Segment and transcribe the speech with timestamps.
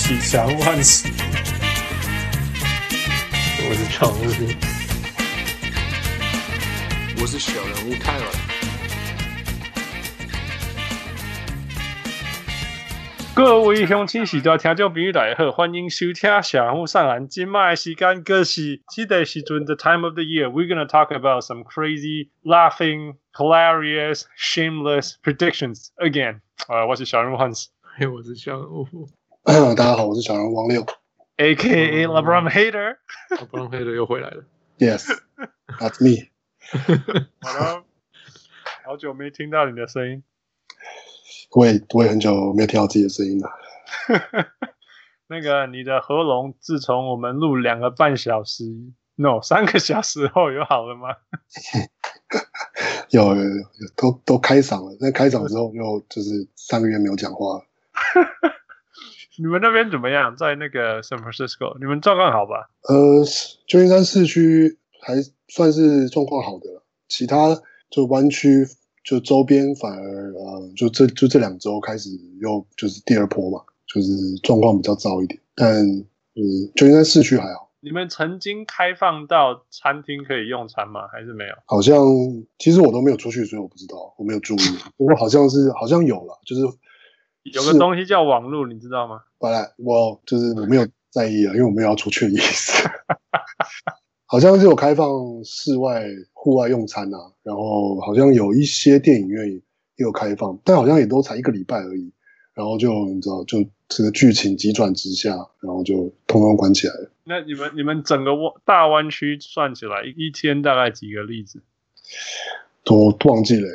[0.00, 1.06] 是小人物汉斯，
[3.68, 4.48] 我是小人物，
[7.20, 8.24] 我是小人物泰尔。
[13.34, 17.28] 各位乡亲时代听众朋友大家好，欢迎收听小人物上篮。
[17.28, 20.48] 今麦时间各是这个时阵 the time of the year.
[20.48, 26.40] We're gonna talk about some crazy, laughing, hilarious, shameless predictions again.
[26.66, 29.10] 啊，我是小人物汉斯，嘿，我是小人物。
[29.43, 30.85] 大家好，我是小人王六
[31.37, 32.05] ，A.K.A.
[32.05, 32.97] LeBron Hater。
[33.31, 34.43] LeBron Hater 又回来了。
[34.77, 35.07] Yes,
[35.79, 36.29] that's me。
[37.41, 37.83] 好了，
[38.85, 40.23] 好久没听到你的声音。
[41.55, 43.49] 我也我也很久没有听到自己的声音了。
[45.25, 48.65] 那个你的喉咙，自从我们录两个半小时
[49.15, 51.15] ，no 三个小时后，有好了吗？
[53.09, 53.65] 有有有，
[53.97, 54.95] 都都开嗓了。
[54.99, 57.65] 那开嗓之后，又就是三个月没有讲话了。
[59.37, 60.35] 你们那边怎么样？
[60.35, 62.69] 在那个 San Francisco，你们状况好吧？
[62.83, 63.23] 呃，
[63.67, 65.15] 旧金山市区还
[65.47, 68.67] 算是状况好的，其他就湾区。
[69.03, 72.07] 就周边反而呃，就这就这两周开始
[72.39, 74.07] 又就是第二波嘛，就是
[74.43, 75.41] 状况比较糟一点。
[75.55, 77.71] 但嗯，旧金山市区还好。
[77.79, 81.07] 你们曾经开放到餐厅可以用餐吗？
[81.11, 81.55] 还是没有？
[81.65, 81.97] 好像
[82.59, 84.77] 其实我都没有出去，所以我不知道，我没有注意。
[84.95, 86.61] 不过好像是好像有了，就是
[87.43, 89.21] 有个东西叫网络，你知道吗？
[89.39, 92.87] 本来我就是我没有在意啊，因为我没有要出去的意思。
[94.25, 99.61] 好像是有开放室外、户外用餐啊，然后好像有一些电影院也
[99.97, 102.13] 有开放，但好像也都才一个礼拜而已。
[102.53, 105.31] 然后就你知道，就这个剧情急转直下，
[105.61, 107.11] 然后就通通关起来了。
[107.23, 108.31] 那你们你们整个
[108.65, 111.61] 大湾区算起来，一天大概几个例子？
[112.83, 113.67] 都忘记了，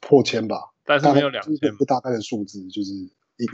[0.00, 0.56] 破千吧？
[0.90, 1.76] 但是没有两千。
[1.76, 2.90] 不大概的数字，就是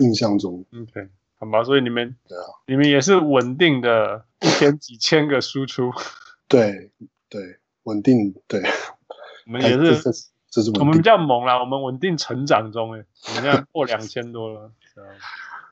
[0.00, 0.64] 印象中。
[0.72, 1.08] OK，
[1.38, 5.92] 好吧，所以你们对啊，你们也是稳定的，一天几千个输出。
[6.48, 6.90] 对
[7.28, 8.62] 对，稳定对，
[9.44, 14.72] 我们也是，这是，这是我们比较猛啦，我们稳定成长中诶，我们现在破两千多了。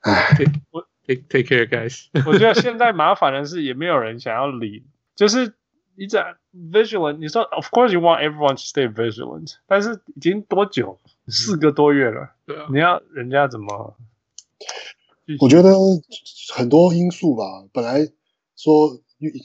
[0.03, 0.37] 哎，
[0.71, 4.85] 我 take take care guys，我觉得现在麻烦的是，也没有人想要理，
[5.17, 5.55] 就是
[5.97, 6.17] 一直
[6.55, 7.19] vigilant。
[7.19, 10.99] 你说，of course you want everyone to stay vigilant，但是已经多久？
[11.29, 13.97] 四个多月了，对啊，你要人家怎么？
[15.41, 15.73] 我觉得
[16.55, 18.07] 很多因素吧，本来
[18.57, 19.01] 说。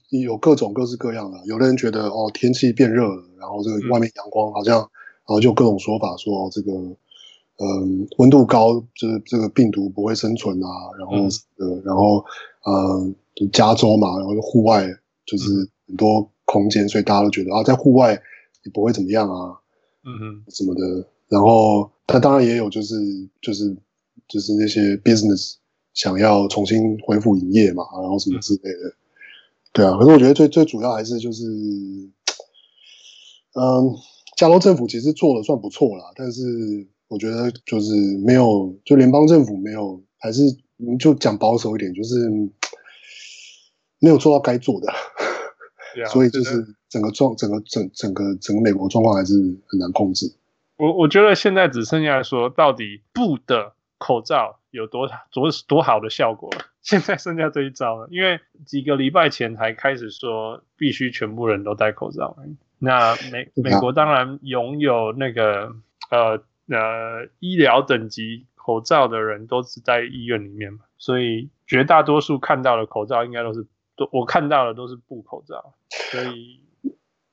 [0.10, 10.68] 有各种各式各样的，有的人觉得哦，天气变热了，然后这个外面阳光好像，嗯、然后就各种说法说这个，嗯，温度高就是这个病毒不会生存啊，
[10.98, 11.16] 然后
[11.60, 12.26] 呃、嗯，然后
[12.66, 13.14] 呃，
[13.54, 14.86] 加州嘛，然后户外
[15.26, 15.46] 就是
[15.88, 18.14] 很多空间，所以大家都觉得啊，在户外
[18.64, 19.60] 也不会怎么样啊，
[20.04, 22.96] 嗯嗯，什么的，然后他当然也有就是
[23.42, 23.78] 就是
[24.28, 25.56] 就是那些 business
[25.94, 28.90] 想要重新恢复营业嘛，然后什么之类的。
[28.90, 28.96] 嗯
[29.72, 31.44] 对啊，可是我觉得最最主要还是就是，
[33.54, 33.96] 嗯，
[34.36, 36.42] 加州政府其实做的算不错啦，但是
[37.08, 37.94] 我觉得就是
[38.26, 40.42] 没有，就联邦政府没有，还是
[41.00, 42.16] 就讲保守一点，就是
[44.00, 44.92] 没有做到该做的，
[46.08, 49.34] 所以就是整个状，整个整整个整个美国状况还是
[49.68, 50.26] 很难控制。
[50.78, 56.66] 我我觉得现在只剩下说到底布的口罩有多多多好的效果了。
[56.82, 62.38] 现在剩下这一招了，因为几个礼拜前才开始说必须全部人都戴口罩。
[62.80, 65.76] 那美美国当然拥有那个
[66.10, 73.68] 呃呃医疗等级口罩的人都只在医院里面嘛，所以绝大多数看到的口罩应该都是
[74.00, 75.76] 都我看到的都是布口罩。
[76.12, 76.62] 所以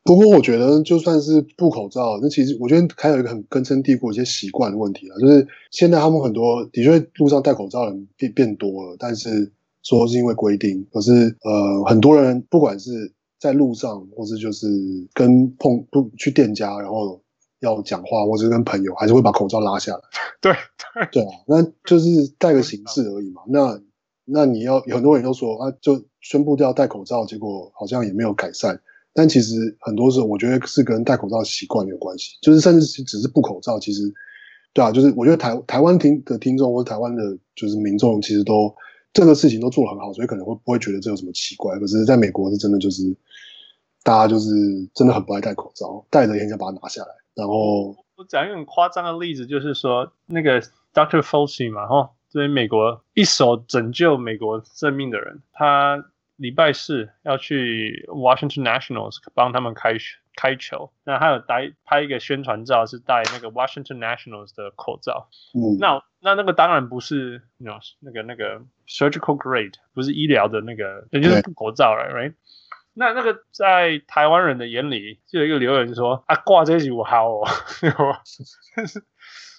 [0.03, 9.53] 不过我觉得就算是布口罩，那其实我觉得还有一个很根深蒂固一些习惯的问题啊，就是现在他们很多的确路上戴口罩的人变变多了，但是。
[9.89, 11.13] 说是因为规定，可是
[11.45, 14.67] 呃，很多人不管是在路上，或是就是
[15.15, 17.23] 跟碰不去店家，然后
[17.61, 20.01] 要讲话，或是跟朋友，还是会把口罩拉下来。
[20.41, 20.53] 对
[20.93, 23.43] 对对啊，那就是戴个形式而已嘛。
[23.47, 23.81] 那
[24.25, 28.81] 那你要有很多人都说啊，就宣布掉戴口罩，结果好像也没有改善。
[29.13, 32.37] 但其实很多时候，我觉得是跟戴口罩习惯有关系。
[32.43, 34.03] 就是甚至只是布口罩，其实
[34.73, 37.23] 对啊，就是我觉得台台湾听的听众或者台湾的，
[37.55, 38.75] 就是民众，其实都。
[39.13, 41.79] 这个事情都做得很好，所以可能会不会觉得这有什么奇怪？
[41.79, 43.03] 可是在美国是真的，就是
[44.03, 44.51] 大家就是
[44.93, 47.09] 真的很不爱戴口罩，戴着也想把它拿下来。
[47.35, 50.61] 然后我讲一个很夸张的例子，就是说那个
[50.93, 56.05] Doctor Fauci 嘛，哈，这位美国一手拯救美国生命的人，他
[56.37, 59.97] 礼拜四要去 Washington Nationals 帮他们开
[60.37, 65.31] 开球，那还有带拍一个宣传照，是戴那个 Washington Nationals 的口罩。
[65.55, 72.35] 嗯，那那那个当然不是 no, 那个那个 surgical grade，不是医疗的那个，那就是口罩了，right？
[72.93, 77.47] 那那个在台湾人的眼里，就有一个留言说啊，挂这些我好哦，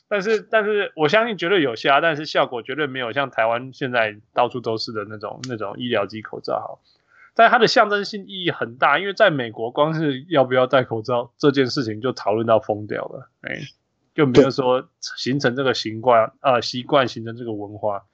[0.09, 6.81] 但是但是我相信绝对有效，但是效果绝对没有像台湾现在到处都是的那种那种医疗级口罩好。
[7.35, 13.59] 但它的象征性意义很大，因为在美国，光是要不要戴口罩这件事情就讨论到疯掉了，哎，
[14.15, 18.05] 就没有说形成这个习惯，呃，习惯形成这个文化。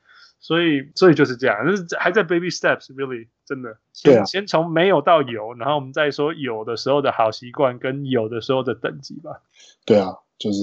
[0.41, 3.77] 所以，所以就是这样，就是还在 baby steps，really，真的。
[3.93, 9.39] 先、啊、先从没有到有，然后我们再说有的时候的好习惯跟有的时候的等级吧。
[9.85, 10.59] 对啊，就是，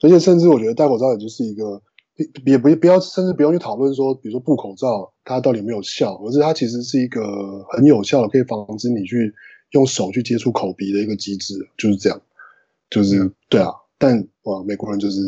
[0.00, 1.82] 而且甚至我觉得戴口罩也就是一个，
[2.46, 7.20] 也不不要，甚至不用去讨论说，比如说布口罩它到底有没有效，而是它其实是一个
[7.70, 9.34] 很有效的，可以防止你去
[9.72, 12.18] 用手去接触口鼻的一个机制，就是这样。
[12.88, 15.20] 就是、嗯、对啊，但哇，美国人就是。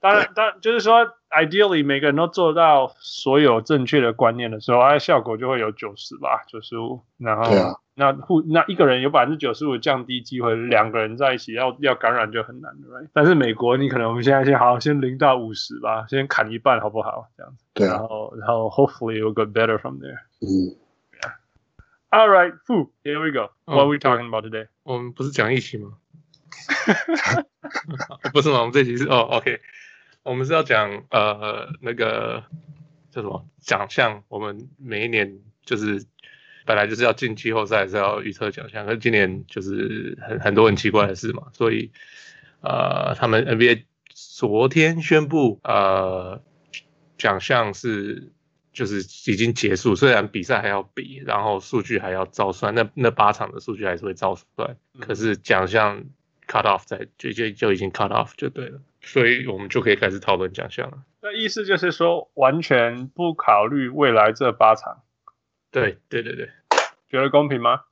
[0.00, 1.08] 当然，当然就是说。
[1.32, 7.02] Ideally，每个人都做到所有正确的观念的时候，它效果就会有九十吧，九十五。
[7.18, 13.08] 然后，啊、那互那一个人有百分之九十五降低机会，两个人在一起要要感染就很难的，right？
[13.12, 17.28] 但是美国，你可能我们现在先好好先零到五十吧，先砍一半好不好？
[17.36, 17.64] 这样子。
[17.74, 17.92] 对、啊。
[17.92, 20.18] 然后，然后，hopefully you'll get better from there。
[20.40, 20.74] 嗯。
[21.22, 21.34] Yeah.
[22.10, 22.54] All right.
[22.66, 22.90] Foo.
[23.04, 23.52] Here we go.
[23.66, 24.66] What are we talking about today？
[24.82, 25.92] 我们不是讲疫情吗？
[28.32, 28.60] 不是吗？
[28.60, 29.60] 我们这集是哦，OK。
[30.22, 32.44] 我们是要讲呃那个
[33.10, 34.22] 叫什么奖项？
[34.28, 36.04] 我们每一年就是
[36.66, 41.90] 本来就是要进季后赛，是要预测奖项，可是今年就是很很多很奇怪的事嘛，所以
[42.60, 46.42] 呃他们 NBA 昨天宣布呃
[47.16, 48.32] 奖项是
[48.72, 48.98] 就是
[49.32, 56.04] 已经结束，虽然比赛还要比，然后数据还要照算，那那八场的数据还是会照算，可是奖项
[56.50, 58.80] cut off 在就就就已经 cut off 就对了。
[59.02, 60.98] 所以我们就可以开始讨论奖项了。
[61.22, 65.02] 那意思就是说，完全不考虑未来这八场。
[65.70, 66.50] 对对对对，
[67.08, 67.82] 觉得公平吗？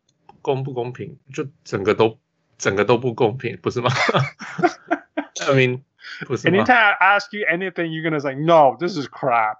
[0.43, 1.17] 公不公平？
[1.33, 2.19] 就整个都
[2.59, 3.91] 整个都不公平，不是吗？
[5.41, 5.83] I mean，
[6.27, 8.77] 不是吗？Anytime I ask you anything, you're gonna say no.
[8.79, 9.59] This is crap.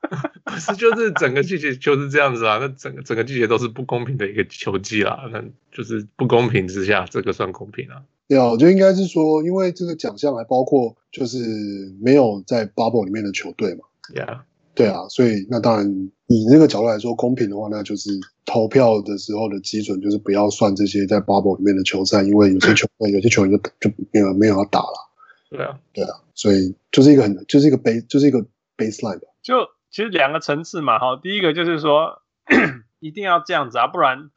[0.44, 2.58] 不是，就是整个季节就是这样子啊。
[2.60, 5.28] 那整个整个季节都是不公平的一个球季啦。
[5.30, 8.04] 那就是不公平之下，这个算公平啊。
[8.28, 11.38] 对啊，我觉得应该是说，因为这个奖项还包括就是
[12.00, 13.80] 没有在 bubble 里面的球队嘛。
[14.14, 14.40] Yeah，
[14.74, 18.10] 对啊，所以那当然以那个角度来说，公平的话，那就是
[18.44, 25.10] 投票的时候的基准就是不要算这些在 bubble 里面的球赛，因为有些球队有些球员就就没有没有要打了。
[25.48, 28.44] 对啊，对啊，所以就是一个很就是一个 base 就是一个
[28.76, 29.28] baseline 吧。
[29.42, 29.54] 就
[29.90, 32.20] 其实两个层次嘛，哈，第一个就是说
[33.00, 34.30] 一定要这样子啊，不然。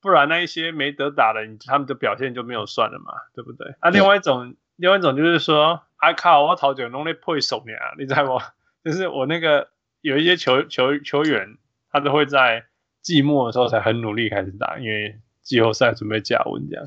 [0.00, 3.74] 不然那一些没得打的，他们的表现就没有算了嘛，对不对？
[3.80, 8.40] 啊，另外一种，另外一种就是说，啊靠，我头前弄那破手呀，你知道不？
[8.82, 9.68] 就是我那个
[10.00, 11.58] 有一些球球球员，
[11.92, 12.64] 他都会在
[13.02, 16.86] 季末的时候才很努力开始打，因为季后赛准备加温这样。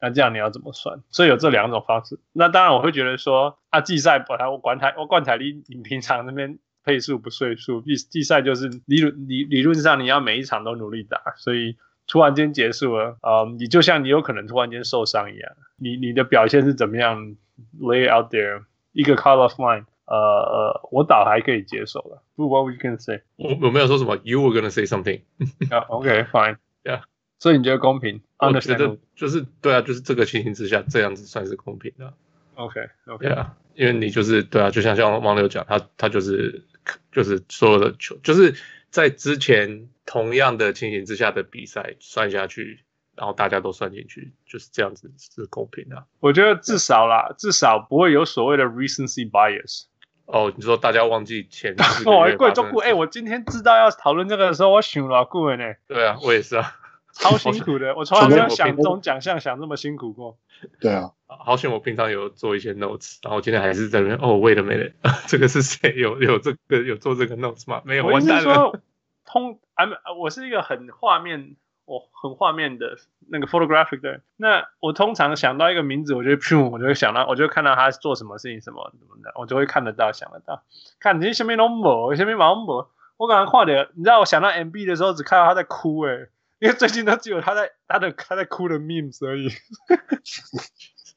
[0.00, 1.00] 那这样你要怎么算？
[1.10, 2.18] 所以有这两种方式。
[2.32, 11.76] 那当然我会觉得说，啊，季赛本来我管台我管台你你平常那边配速不岁数，季季赛就是理论理理论上你要每一场都努力打，所以。
[12.06, 17.36] 突然间结束了，啊、um,，你就像你有可能突然间受伤一样，你你的表现是怎么样
[17.80, 22.22] ？Lay out there 一个 off line，呃呃，我倒还可以接受了。
[22.36, 23.22] What we can say？
[23.36, 25.22] 我我没有说什么，You were gonna say something？
[25.70, 27.02] 啊、uh,，OK，fine，yeah。
[27.38, 28.20] 所以你觉得公平？
[28.38, 32.12] 我觉得就是对啊，就是这个情形之下，这样子算是公平的。
[32.56, 33.34] OK，OK，、okay, okay.
[33.34, 36.64] yeah, 因为你就是对啊，就像像网友讲，他他就是
[37.10, 38.54] 就是所有的球就是。
[38.94, 42.84] 在之前同样的情形之下的比赛算下去，
[43.16, 46.04] 然后大家都算进去，就是这样子是公平的。
[46.20, 49.86] 我觉得至少啦，至少不会有所谓的 recency bias。
[50.26, 51.74] 哦，你说大家忘记前
[52.06, 55.64] 哦，贵中顾哎，我今天知道要讨论这个的时候，我想了顾问呢。
[55.88, 56.76] 对啊，我也是啊，
[57.12, 60.38] 超辛苦的，我从来没有想这种奖项想这么辛苦过。
[60.78, 64.92] 对啊，好险我平常有做一些 notes，然后今天还是在那边哦，wait a minute，
[65.26, 65.94] 这个是谁？
[65.96, 67.82] 有有这个有做这个 notes 吗？
[67.84, 68.80] 没有，完蛋了。
[69.24, 72.96] 通，I'm 我是一个很画面，我、哦、很画面的
[73.28, 74.20] 那个 photographic 的。
[74.36, 80.62] 那我通常想到一个名字，我就 噗，我就会想到，我就看到他做什么事情，什么什么的，我就会看得到，想得到。
[81.00, 82.88] 看你什么都没，什么毛没。
[83.16, 89.48] 我刚刚画的，你知道我想到 MB 的时候，只看到他在哭诶、欸，因为最近都只有他在他的他在哭的 memes 而已。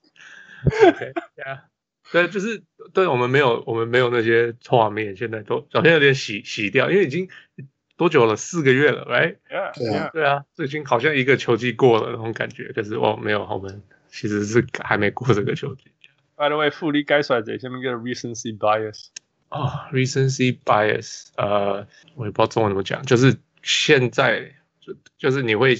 [0.66, 1.60] OK，yeah，
[2.12, 7.30] 对，就是对我们没有我们没有那些画面，现在都好像有点洗洗掉，因为已经。
[7.98, 8.36] 多久了？
[8.36, 9.38] 四个月了，right？
[9.74, 15.86] 对啊，对啊，最近好像一个球季过了那种感觉，就是哦，没有，我们其实是还没过这个球季。
[16.36, 19.08] By the way，复利该甩谁下面一个 recency bias
[19.50, 25.76] 啊、oh,，recency bias，呃，我也不知道中文怎么讲，就是现在就就是你会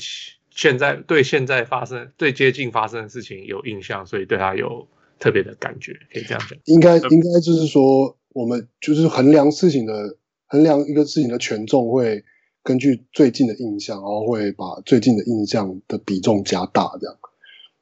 [0.58, 6.60] 现在对现在发生最接近发生的事情有印象，所以对他有特别的感觉，可以这样讲。
[6.66, 10.18] 应该应该就是说，我们就是衡量事情的。
[10.50, 12.24] 衡量一个事情的权重，会
[12.64, 17.18] 根据最近的印象，然后会把最近的印象的比重加大，这样。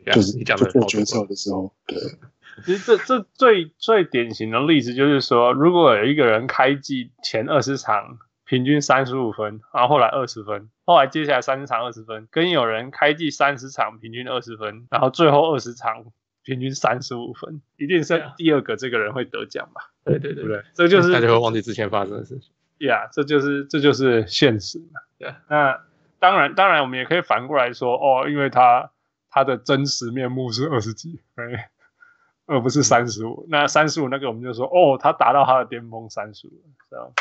[0.04, 2.00] Yeah, 就是你讲的做决策的时候，对。
[2.66, 16.06] 其实这这最最典型的例子就是说，如果有一个人开季前二十场平均三十五分，然后后来二十分，后来接下来三十场二十分，跟有人开季三十场平均二十分，然后最后二十场
[16.44, 19.90] 平均三十五分，一定是第二个这个人会得奖吧？
[20.06, 22.52] 对对对对，这就是大家会忘记之前发生的事情。
[22.78, 25.02] Yeah，这就是这就是现实嘛。
[25.50, 25.82] 那
[26.20, 28.92] 当然当然，我们也可以反过来说，哦，因为他
[29.30, 31.20] 他的真实面目是二十几，
[32.46, 33.48] 而不是三十五。
[33.50, 36.52] 那三十五那个我们就说，哦，他达到他的巅峰三十五。
[36.90, 37.14] So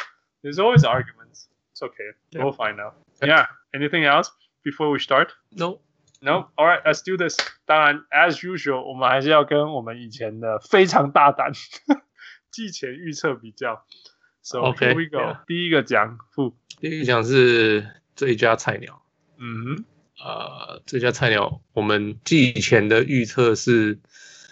[0.43, 1.47] there's always arguments.
[1.71, 2.11] It's okay.
[2.35, 2.95] We'll find out.
[3.21, 3.47] Yeah.
[3.73, 4.31] Anything else
[4.63, 5.33] before we start?
[5.51, 5.79] No.
[6.21, 6.49] No.
[6.57, 6.81] All right.
[6.85, 7.37] Let's do this.
[7.65, 11.51] 当然，as usual，我们还是要跟我们以前的非常大胆
[12.51, 13.85] 季前预测比较。
[14.41, 15.19] So okay, here we go.
[15.19, 15.45] Yeah.
[15.45, 16.17] 第一个奖，
[16.79, 19.03] 第一个奖是最佳菜鸟。
[19.37, 19.85] 嗯哼，
[20.23, 23.99] 呃，最佳菜鸟，我们季前的预测是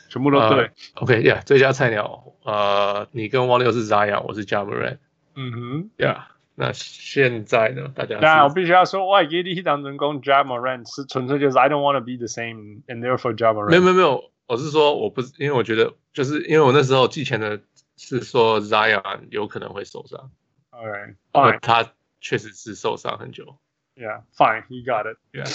[0.10, 0.68] 全部都对。
[0.68, 5.00] Uh, OK，Yeah，、yeah, 最佳菜鸟，呃，你跟汪六是 Zion，我是 Ja Morant。
[5.35, 6.25] 嗯哼，Yeah。
[6.55, 7.91] 那现在呢？
[7.95, 13.71] 大家，那我必须要说，我给你当成功，Ja Morant 是纯粹就是 I don't want to be the same and therefore Ja Morant。
[13.71, 17.61] 没有没有没有，我是说我不是，因为我觉得就是因为我那时候寄钱的。
[17.95, 20.33] 是说 Zion 有可能会受伤
[20.73, 23.59] Alright，他确实是受伤很久
[23.95, 25.47] Yeah，fine，he got it，Yeah，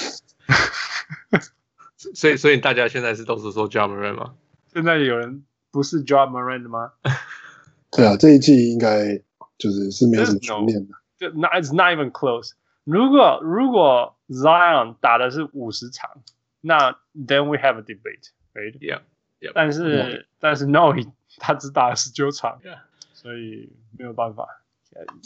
[2.13, 4.35] 所以所以大家现在是都是说 Ja Morant 吗？
[4.71, 6.93] 现在有人不是 Ja Morant 的吗？
[7.91, 9.21] 对啊，这一季应该
[9.57, 12.51] 就是是没有什么悬念的，就 Not It's not even close。
[12.83, 16.21] 如果如果 Zion 打的是五十场，
[16.61, 19.01] 那 Then we have a debate，right？Yeah，
[19.53, 20.93] 但是但是 No。
[21.39, 22.79] 他只打了十九场，Yeah.
[23.13, 24.47] 所以没有办法。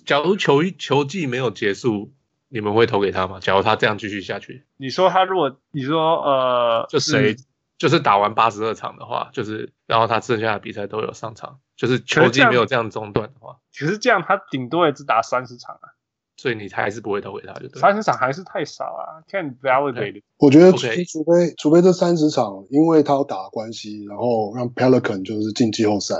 [0.05, 2.11] 假如球球季没有结束，
[2.50, 3.39] 你们会投给他吗？
[3.39, 7.38] 假如他这样继续下去，你说他如果你说呃，就是谁
[7.81, 15.97] 就是打完八十二场的话，就是然后他剩下的比赛都有上场，就是球季没有这样中断的话，其实这样他顶多也只打三十场啊，
[16.38, 20.21] 所以你还是不会投给他，就对三十场还是太少啊，can't validate。
[20.38, 26.13] 我觉得除非除非除非这三十场，因为他要打关系，然后让 Pelican 就是进季后赛。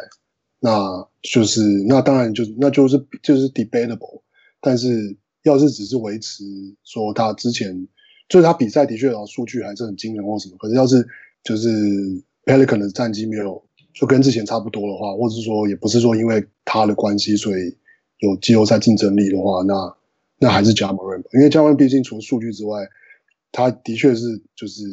[0.64, 4.24] 那就是那当然就那就是就是 debatable，
[4.60, 6.44] 但是要是只是维持
[6.84, 7.88] 说他之前
[8.30, 11.08] 就是他比赛的确然后数据还是很惊人或什么，可是要是
[11.44, 11.70] 就是
[12.46, 17.78] Pelican 的战绩没有就跟之前差不多的话，或者是说也不是说因为他的关系所以
[18.20, 19.96] 有季后赛竞争力的话，那
[20.40, 22.88] 那还是 Ja Morant，因为 Ja Morant 毕竟除了数据之外，
[23.52, 24.84] 他的确是就是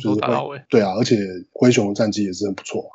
[0.00, 0.20] 就是
[0.68, 1.16] 对啊，而且
[1.52, 2.90] 灰熊的战绩也是很不错。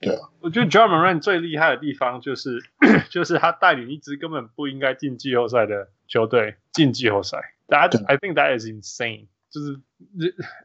[0.00, 2.58] 对啊，我觉得 Ja Morant 最厉害的地方就是，
[3.10, 7.38] 就是他带领一支根本不应该进季后赛的球队进季后赛。
[7.68, 9.26] That I think that is insane。
[9.48, 9.80] 就是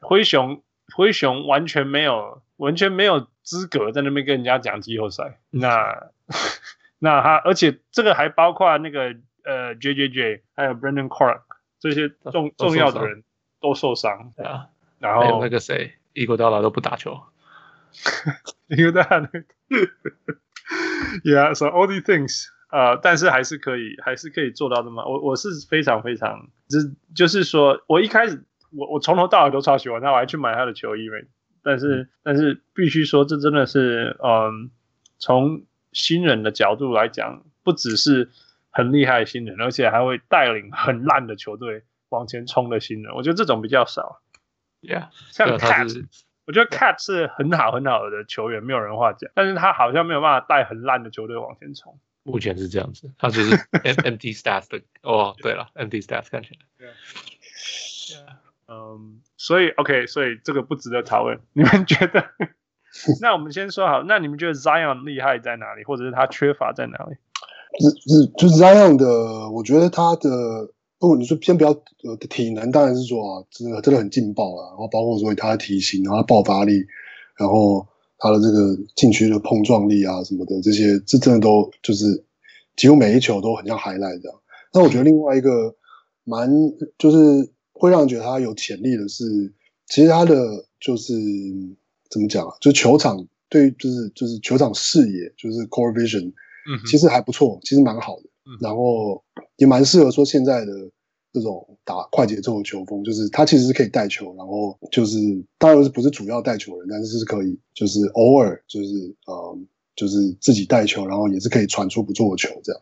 [0.01, 5.39] 灰熊，灰熊完全没有，完全没有资格在那边跟人家讲季后赛。
[5.49, 6.11] 那
[6.99, 11.41] 那他，而且这个还包括那个呃 JJJ，还有 Brandon Clarke
[11.79, 13.23] 这些重重要的人
[13.59, 14.31] 都受伤。
[14.35, 17.19] 对啊，然后那个谁，伊戈达拉都不打球。
[18.67, 19.29] 因为大家
[21.23, 25.05] ，Yeah，so all these things，呃，但是还是可以，还是可以做到的嘛。
[25.05, 28.43] 我我是非常非常，就是就是说，我一开始
[28.77, 31.25] 我我从头到尾都超喜欢他，我还去买他的球衣没。
[31.63, 34.69] 但是但是必须说，这真的是，嗯，
[35.17, 38.29] 从新人的角度来讲，不只是
[38.69, 43.15] 很厉害的新人，而且还会带领很烂的球队往前冲的新人。
[43.15, 44.21] 我觉得这种比较少。
[44.81, 46.05] Yeah，像 Cat。
[46.45, 49.31] 我觉得 Cat 是很好很好的球员，没有人话讲。
[49.33, 51.99] 但是他好像没有办法带很烂的球队往前冲。
[52.21, 54.83] 目前是这样子，他就是 empty stats 的。
[55.01, 56.59] 哦，对了，empty stats 看起来。
[56.77, 56.87] 对。
[58.67, 61.39] 嗯，所以 OK，所以这个不值得讨论。
[61.53, 62.25] 你们觉得？
[63.21, 67.15] 那我们先说好，那你们觉得 Zion 厉害在哪里，或者是他缺乏在哪里？
[67.79, 70.71] 是是，就是 Zion 的，我觉得他的。
[70.97, 74.69] 不，你说先不要呃，体能当然是说啊，真的真的很劲爆啊。
[74.69, 76.71] 然后包括说他的体型，然后爆发力，
[77.37, 77.85] 然后
[78.17, 82.23] 他的这个禁区的碰撞力啊什么的，这些这真的都就是
[82.77, 84.39] 几乎每一球都很像 highlight 这样。
[84.73, 85.75] 那我觉得另外一个
[86.23, 86.49] 蛮
[86.97, 87.17] 就是
[87.75, 89.53] 会让人觉得他有潜力的是，
[89.85, 91.13] 其实他的就是
[92.09, 92.55] 怎么讲啊？
[92.61, 98.23] 就球场对，就是就是球场视野，就是 core vision，嗯，其实还不错，其实蛮好的。
[98.45, 99.23] 嗯，然后
[99.57, 100.71] 也蛮适合说现在的
[101.33, 105.17] 这种打快节奏的球风，就是他其实是可以带球，然后就是
[105.57, 109.57] 当然是不是主要带球人，但是是可以就是偶尔就是呃
[109.95, 112.81] 就是自己带球，然后也是可以传出不错的球这样。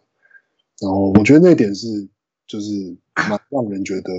[0.79, 2.07] 然后我觉得那点是，
[2.45, 2.71] 就是
[3.15, 4.11] 蛮让人觉得，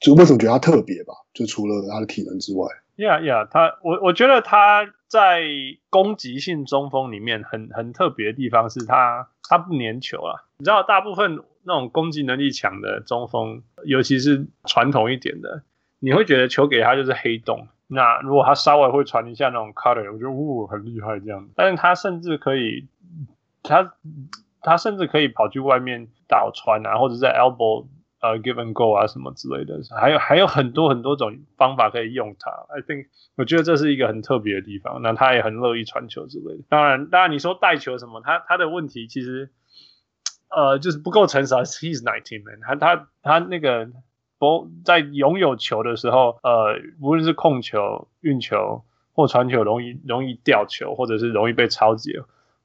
[0.00, 1.14] 就为什么觉得他特别吧？
[1.32, 2.66] 就除了他的体能之外
[2.96, 5.42] ，Yeah Yeah，他我我觉得他在
[5.88, 10.44] 攻击性中锋里面很很特别的地方是他他不粘球啊。
[10.58, 15.62] 你知道，大部分那种攻击能力强的中锋，尤其是传统一点的，
[15.98, 17.68] 你会觉得球给他就是黑洞。
[17.86, 21.48] 那如果他稍微会传一下那种 cutter，我觉得呜很厉害这样。
[21.56, 22.88] 但是他甚至可以
[23.62, 23.94] 他。
[24.62, 27.86] 他甚至可以跑去外面倒传啊，或者在 elbow
[28.22, 32.50] 呃、give and go 啊什么之类的，还有还有很多很多种方法可以用它。
[32.68, 35.00] I think 我觉得这是一个很特别的地方。
[35.00, 36.64] 那他也很乐意传球之类的。
[36.68, 39.50] 当然，当然你说带球什么，他他的问题其实
[40.50, 41.56] 呃就是不够成熟。
[41.62, 43.88] He's nineteen man，他他他那个
[44.38, 52.20] 不在拥有球的时候，呃，无论是控球、运球或传球，容易容易掉球，或者是容易被抄截。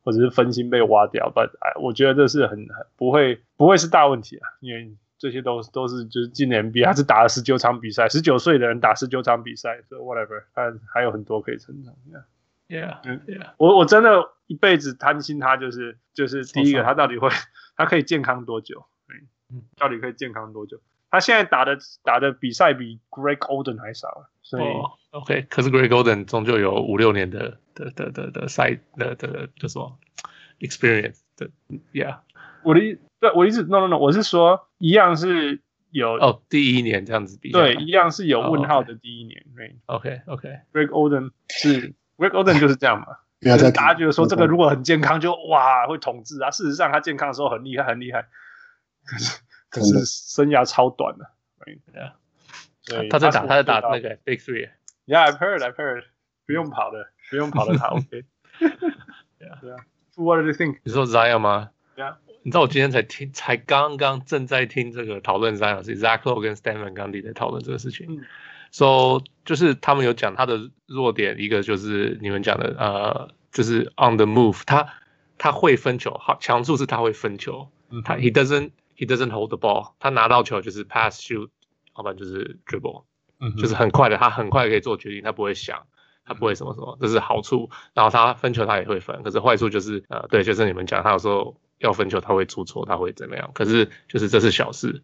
[0.06, 11.96] 或者是分心被挖掉，but 哎，我觉得这是很很不会不会是大问题啊，因为这些都都是就是今年 NBA 他是打了十九场比赛，十九岁的人打十九场比赛，所以 whatever，他还有很多可以成长。
[12.70, 17.30] Yeah，嗯，Yeah，我我真的一辈子担心他就是就是第一个他到底会
[17.76, 18.86] 他可以健康多久？
[19.52, 20.80] 嗯，到底可以健康多久？
[21.10, 24.64] 他现在打的打的比赛比 Greg Oden 还少，所以。
[24.64, 24.92] Oh.
[25.16, 29.98] OK，可是 Greg Oden 终究有五六年的的的的的赛的的叫什么
[30.60, 31.50] ？Experience 的
[31.94, 32.20] ，Yeah，
[32.64, 39.46] 我的意对我的意思 No No No，我是说一样是有哦第一年这样子比对，一样是有问号的第一年
[39.86, 40.90] ，OK OK，Greg、okay.
[40.90, 43.08] Oden 是 Greg Oden 就是这样嘛，
[43.40, 48.28] 就是、大家觉得说这个如果很健康就哇会统治啊，事实上他健康的时候很厉害很厉害，
[49.06, 51.30] 可是可是生涯超短的
[52.86, 54.72] ，Yeah，他在打他在打那个 Big Three。
[55.07, 56.05] Yeah, I've heard, I've heard.
[56.47, 58.25] 不用跑的，不用跑的，他 OK。
[59.39, 59.77] 对啊，对 啊。
[60.17, 60.79] What do you think？
[60.83, 61.71] 你说 Zion 吗？
[61.97, 62.17] Yeah。
[62.43, 68.07] 你知道我今天才听，才刚刚正在听这个讨论 Zion，是 Zach Lowe 跟 Stan Van Gundy 在讨论这个事情。
[68.09, 68.25] 嗯。
[68.73, 74.95] So 就是他们有讲他的弱点，一个就是你们讲的呃，就是 on the move，他
[75.39, 77.71] 他会分球，好，强处是他会分球。
[77.91, 78.03] 嗯。
[78.03, 81.51] 他 he doesn't he doesn't hold the ball，他拿到球就是 pass shoot，
[81.97, 83.05] 要不然就是 dribble。
[83.40, 85.86] 嗯，就是很快的，他很快可以做决定，他不会想，
[86.26, 87.70] 他不会什么什么，这是好处。
[87.94, 93.52] 然后他分球他也会分，可是坏处就是，呃，对，就是你们讲，他有时候要分球他会出错，他会怎么样？
[93.54, 95.04] 可是就是这是小事。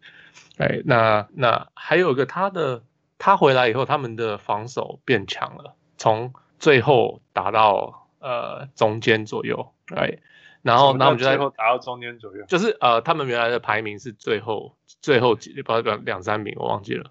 [0.58, 2.82] 哎，那那还有一个他的，
[3.18, 10.18] 他回来以后，他们的防守变强了，从最后打到呃中间左右，哎，
[10.62, 17.10] 然后然后我们就在最后打到中间左右，就是呃他们原来的排名是最后最后几，不知道两两三名，我忘记了。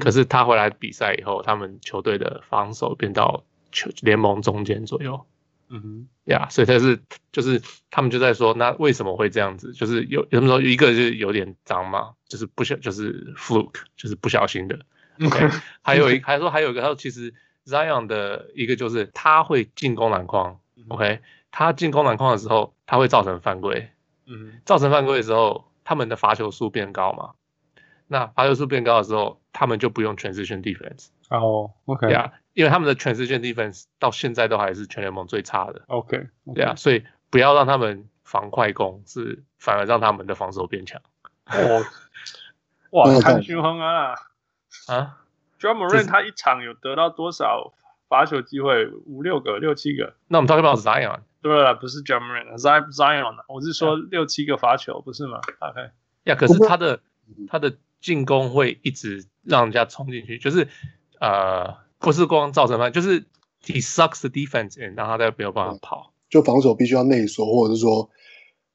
[0.00, 5.24] 可是他回来比赛以后，他们球队的防守变到球联盟中间左右。
[5.72, 9.72] 嗯哼，呀，yeah，所以他是就是他们就在说，那为什么会这样子？
[9.72, 14.80] 就是有有什么说一个就是有点脏嘛，就是不小就是 fluke，就是不小心的。
[15.24, 15.48] OK，
[15.82, 17.32] 还有一还说 还有一个，他说其实
[17.66, 20.58] Zion 的一个就是他会进攻篮筐。
[20.88, 21.20] OK，
[21.52, 23.90] 他进攻篮筐的时候，他会造成犯规。
[24.26, 27.34] 嗯，造成犯规的时候，他们的罚球数变高嘛。
[28.12, 31.10] 那罚球数变高的时候，他们就不用 transition defense。
[31.28, 35.82] 哦，OK，对啊，因为他们的 transition defense 到现在都还是全联盟最差的。
[35.86, 41.00] OK，对啊，所以不要让他们防快攻，是反而让他们的防守变强。
[41.46, 41.84] 哦，
[42.90, 44.14] 哇，看均衡啊！
[44.88, 45.20] 啊
[45.60, 47.72] ，Ja Morant 他一场有得到多少
[48.08, 48.88] 罚球机会？
[49.06, 50.14] 五六个、六七个。
[50.26, 51.20] 那我们 talk about Zion。
[51.42, 55.90] 对了，不是 Ja Morant，Zion，我是说六七个罚球，不是吗？OK，
[56.24, 56.98] 呀，可是他的
[57.48, 57.76] 他的。
[58.00, 60.68] 进攻会一直让人家冲进去，就是
[61.20, 63.22] 呃，不是光造成犯，就是
[63.62, 66.12] he sucks the defense in，让他再没有办法跑。
[66.30, 68.08] 就防守必须要内缩，或者是说，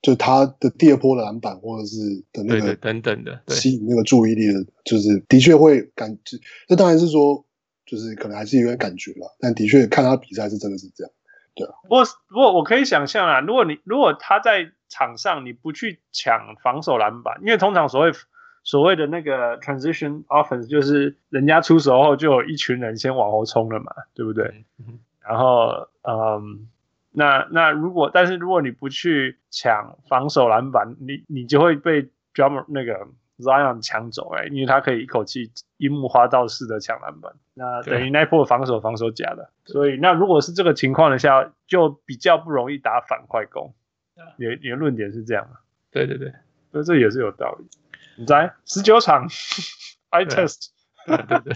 [0.02, 1.98] 就他的第二波的篮板，或者是
[2.32, 6.38] 的那个对对等等的吸引那个注意力的，就是的确会感觉。
[6.68, 7.44] 这当然是说，
[7.86, 11.12] 就是可能还是有点感觉了，但的确看他比赛是真的是这样，
[11.56, 11.74] 对啊。
[11.84, 18.12] 不过不过我可以想象啊，如果你如果他在场上你不去抢防守篮板，因为通常所谓。
[18.65, 24.65] 所谓的那个 transition offense 就是人家出手后就有一群人先往后冲了嘛，对不对？
[24.80, 26.67] 嗯、然后，嗯，
[27.12, 43.75] 那那如果但是如果你不去抢防守篮板，你你就会被 Drummer 那个 Zion 抢走哎、欸，因为他可以一口气樱木花道式的抢篮板，那等于那波防守防守假的，所以那如果是这个情况的下，就比较不容易打反快攻。
[44.38, 45.58] 你你的论点是这样吗？
[45.91, 46.34] 对对对，
[46.71, 47.65] 所以这也是有道理。
[48.17, 49.28] 你在十九场
[50.10, 50.67] ，I test，
[51.06, 51.56] 对对对，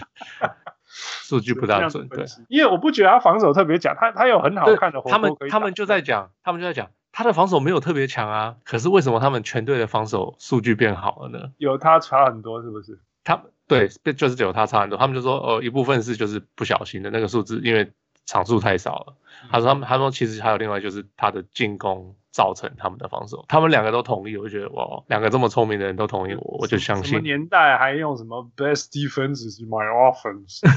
[1.22, 5.10] 数据不大准，对，因为我不觉得他防守特别强，他他有很好看的活。
[5.10, 11.52] 他们他们就在讲，他们就在讲，他的防守没有特别强啊，可是为什么他们全队的防守数据变好了呢？
[11.56, 13.00] 有他差很多，是不是？
[13.24, 14.98] 他对，就是有他差很多。
[14.98, 17.92] 他们就说，呃，一部分是就是不小心的那个数字，因为
[18.26, 19.14] 场数太少了。
[19.50, 22.16] 他说他们他说其实还有另外就是他的进攻。
[22.32, 27.06] 造成他们的防守，他们两个都同意，我就觉得哇，两个这么聪明的人都同意我，我就相信。
[27.06, 30.60] 什么年代还用什么 best defense is my offense？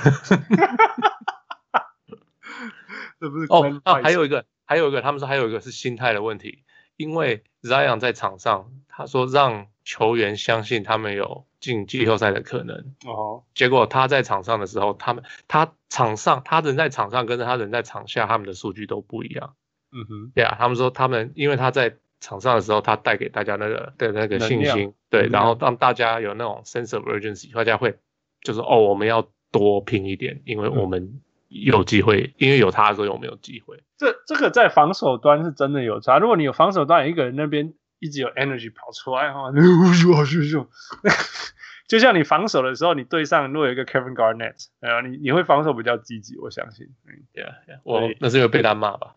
[3.20, 6.64] 这不是哦啊，还有一个，还有一个，他们说还有一个是心态的问题，
[6.98, 19.56] 因为 Zion 在场上，他说让球员相信他们有进季后赛的可能哦，结果他在场上的时候，他们他场上他人在场上跟着他人在场下，他们的数据都不一样。
[19.94, 27.98] 嗯哼，对啊，他们说他们因为他在场上的时候，他带给大家那个的那个信心，对，然后让大家有那种 sense of urgency，大家会
[28.42, 33.84] 就是哦，我们要多拼一点，因为我们有机会，嗯、因为有他，所以我们有机会。
[33.98, 36.18] 这这个在防守端是真的有差。
[36.18, 39.52] 如果你有防守端一个人那边一直有 energy 跑出来哈，
[41.88, 46.88] 就像你防守的时候，你对上如果有一个 Kevin Garnett，呃，你你会防守比较积极，我相信。
[47.06, 49.16] 嗯，Yeah，, yeah 我那是因为被他骂吧。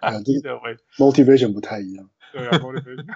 [0.00, 0.60] 啊， 这个
[0.98, 2.08] motivation 不太一样。
[2.32, 3.06] 对啊，motivation，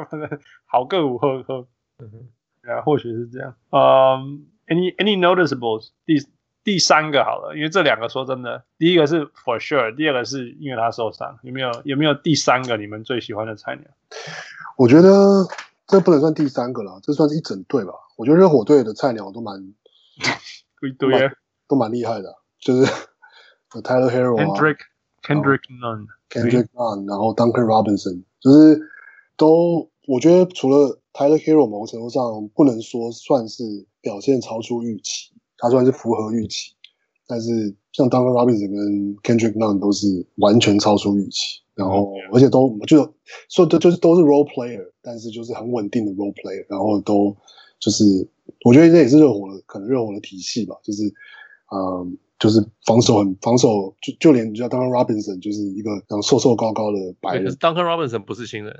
[0.66, 1.66] 好个五喝喝。
[1.98, 2.28] 嗯哼，
[2.62, 3.56] 对啊，或许是这样。
[3.70, 5.88] 嗯、um,，any any noticeables？
[6.04, 6.22] 第
[6.62, 11.38] 第三个好了，因为这两个说真的，第一个是 for sure，第二个是因为他受伤。
[11.42, 13.84] 有没有有没有第三个你们最喜欢的菜鸟？
[14.76, 15.46] 我觉得。
[15.86, 17.92] 这不能算第三个了，这算是一整队吧。
[18.16, 19.60] 我觉得热火队的菜鸟都蛮
[20.82, 21.32] 一堆啊，
[21.68, 22.92] 都蛮厉害的，就是
[23.70, 24.78] Tyler Herro 啊 Kendrick
[25.22, 28.80] Kendrick Nunn，Kendrick Nunn，然后 Duncan Robinson，就是
[29.36, 36.72] 都我觉得除了 Tyler Herro 某个程度上不能说算是表现超出预期，他算是符合预期，
[37.26, 41.60] 但是像 Duncan Robinson 跟 Kendrick Nunn 都是完全超出预期。
[41.76, 43.14] 然后，而且都就
[43.50, 47.36] 说的就是都是 role player，但是就是很稳定的 role player，然后都
[47.78, 48.02] 就是
[48.64, 51.02] 我觉得这也是热火的可能热火的体系吧，就是
[51.70, 57.52] 嗯，就是防守很防守，就就连叫 Duncan Robinson 就是一个然后瘦瘦高高的白人。
[57.56, 58.74] Duncan Robinson 不是新人，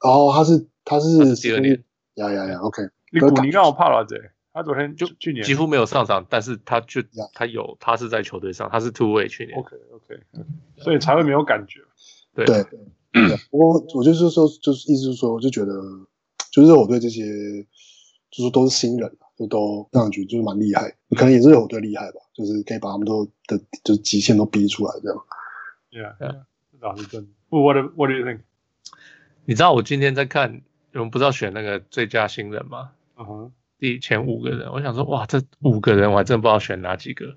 [0.00, 1.82] 然后他是他是，他是第二年，
[2.14, 2.82] 呀呀呀，OK。
[3.10, 4.16] 你古尼让我怕了这，
[4.52, 7.02] 他昨天就去年几乎没有上场，但是他就
[7.34, 10.20] 他有他是在球队上，他是 two way 去年，OK OK，
[10.76, 11.80] 所以才会没有感觉。
[12.44, 12.64] 对，
[13.12, 15.72] 对，不过我就是说，就是意思是说，我就觉得，
[16.52, 17.22] 就是热火队这些，
[18.30, 25.24] 就是都是新人，就都让人觉得就是蛮厉害，可能也是热火队厉害吧，就是可以把他们都的就是极限都逼出来这样。
[25.90, 27.28] Yeah, yeah，这倒是真的。
[27.48, 28.40] What What do you think？
[29.46, 32.90] 你知道我今天在看，我们不是要选那个最佳新人吗？
[33.16, 37.36] 嗯哼，第前五个人，我想说，哇，这五个人我还真不知道选哪几个，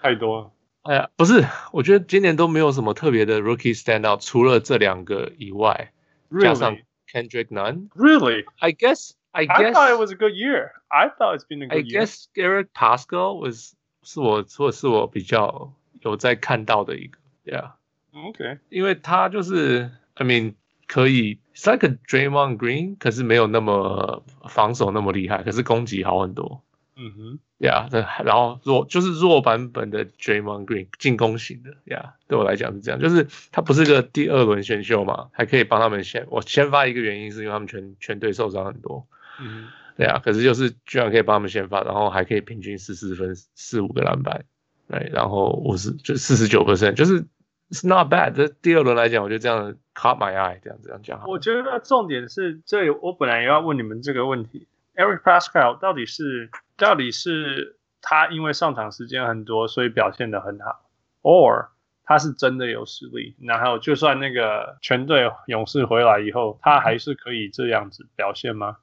[0.00, 0.50] 太多了。
[0.82, 5.92] 哎呀，不是，我觉得今年都没有什么特别的 rookie stand out，除了这两个以外
[6.30, 6.42] ，really?
[6.42, 6.78] 加上
[7.12, 7.88] Kendrick Nunn。
[7.94, 8.44] Really?
[8.58, 9.66] I guess, I guess.
[9.66, 10.70] I thought it was a good year.
[10.88, 12.00] I thought it's been a good year.
[12.00, 17.72] I guess Garrett Paschall was 是我，或是我比较有在看到的一个，Yeah.
[18.14, 18.60] Okay.
[18.70, 20.54] 因为他就是，I mean，
[20.86, 26.62] 可以，It's like a Draymond Green，可是没有那么防守那么厉害，可是攻击好很多。
[26.98, 27.38] 嗯哼。
[27.58, 39.08] 呀，这，然后弱就是弱版本的 Draymond Green 进攻型的呀，对我来讲是这样，就是他不是个第二轮选秀嘛，还可以帮他们先我先发一个原因是因为他们全全队受伤很多，
[39.40, 44.44] 嗯，对啊，可是就是居然可以帮他们先发，然后还可以平均十四分四五个篮板，
[44.88, 47.22] 对，然后五十就四十九 percent，就是
[47.70, 48.34] it's not bad。
[48.34, 51.24] 这第二轮来讲，我觉得这样 caught my eye，这样这样讲。
[51.26, 56.50] 我觉得重点是这，我本来也要问你们这个问题，Eric Paschall 到底是。
[56.80, 60.88] 到底是他因为上场时间很多，所以表现得很好
[61.22, 61.70] ，or
[62.04, 63.34] 他是真的有实力？
[63.40, 68.76] 然后就算那个全队勇士回来以后，他还是可以这样子表现吗？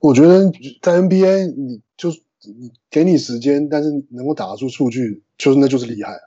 [0.00, 0.50] 我觉得
[0.82, 6.24] 在 NBA，你就你给你时间，但是能够打得出数据，就是那就是厉害啊。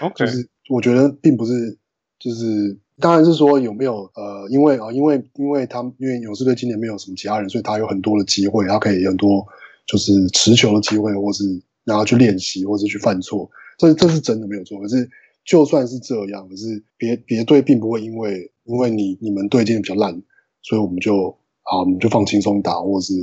[0.00, 1.78] OK，就是我觉得并不是，
[2.18, 9.46] 就是当然是说有没有呃，因为啊、因为因为他因为勇士队今年没有什么其他人，所以他有很多的机会，他可以很多。
[9.90, 11.44] 就是持球的机会，或是
[11.84, 14.78] 然后去练习，或是去犯错，这这是真的没有错。
[14.82, 15.08] 可是
[15.46, 20.22] 就算是这样，可是别别队并不会因为因为你你们队今天比较烂，
[20.60, 23.14] 所以我们就好，我们就放轻松打，或是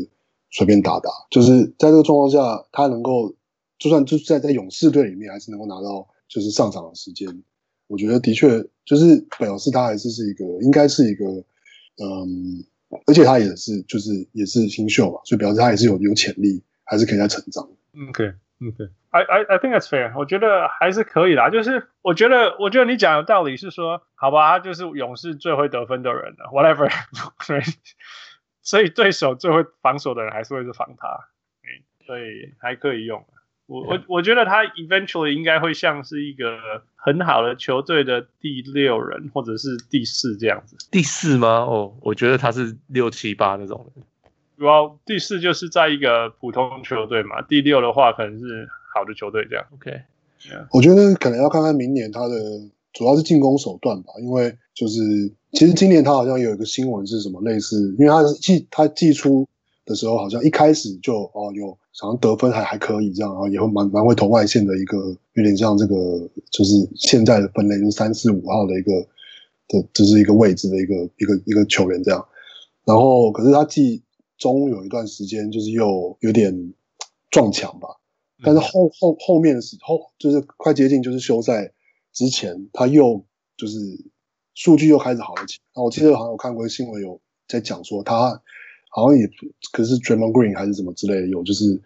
[0.50, 1.12] 随便打打。
[1.30, 3.36] 就是在这个状况下，他能够
[3.78, 7.44] 就算就是在在勇士队里面，还是能够拿到就是上场的时间。
[7.88, 8.48] 我觉得的确
[8.86, 11.26] 就是表示他还是是一个应该是一个
[12.04, 12.66] 嗯。
[13.08, 17.68] 而且他也是，就是也是新秀嘛，所以表示他也是有有潜力，还是可以在成长。
[18.10, 20.18] OK，OK，I I I think that's fair。
[20.18, 21.50] 我觉得还是可以啦。
[21.50, 26.90] 就是我觉得，我觉得你讲的道理是说，好吧，他就是勇士最会得分的人了，whatever。
[28.62, 31.08] 所以对手最会防守的人还是会是防他，
[32.06, 33.26] 所以还可以用。
[33.68, 36.58] 我我 我觉得他 eventually 应该会像是一个
[36.96, 40.76] 很好的球队的第六人，或者是第四这样子。
[40.92, 41.60] 第四吗？
[41.60, 44.06] 哦，我觉得他是六七八那种人。
[44.58, 49.66] 主要第四就是在一个普通球队嘛，第六的话可能是好的球队这样。
[49.74, 50.66] OK，yeah.
[50.72, 52.36] 我觉得可能要看看明年他的
[52.94, 55.02] 主要是进攻手段吧，因为就是
[55.52, 59.46] 其实今年他好像有一个新闻是什么类似，因为他寄他季初
[59.86, 61.78] 的时候好像一开始就哦有。
[61.98, 64.98] 好像得分还还可以这样，然后也会蛮蛮会投外线的一个，
[65.36, 68.92] 有点像这个就是现在的分类，就是三四五号的一个
[69.70, 72.28] 的，就是一个位置的一个一个一个球员这样。
[72.84, 74.04] 然后可是他季
[74.38, 76.74] 中有一段时间就是又有点
[77.32, 77.88] 撞墙吧，
[78.44, 81.72] 但是后后后面的时候就是快接近就是休赛
[82.12, 83.24] 之前，他又
[83.56, 83.78] 就是
[84.54, 85.64] 数据又开始好了起来。
[85.76, 88.42] 然后我记得好像有看过新闻有在讲说他。
[88.96, 89.30] 好像也
[89.74, 91.78] 可是 Draymond Green 还是什么之类的，有就是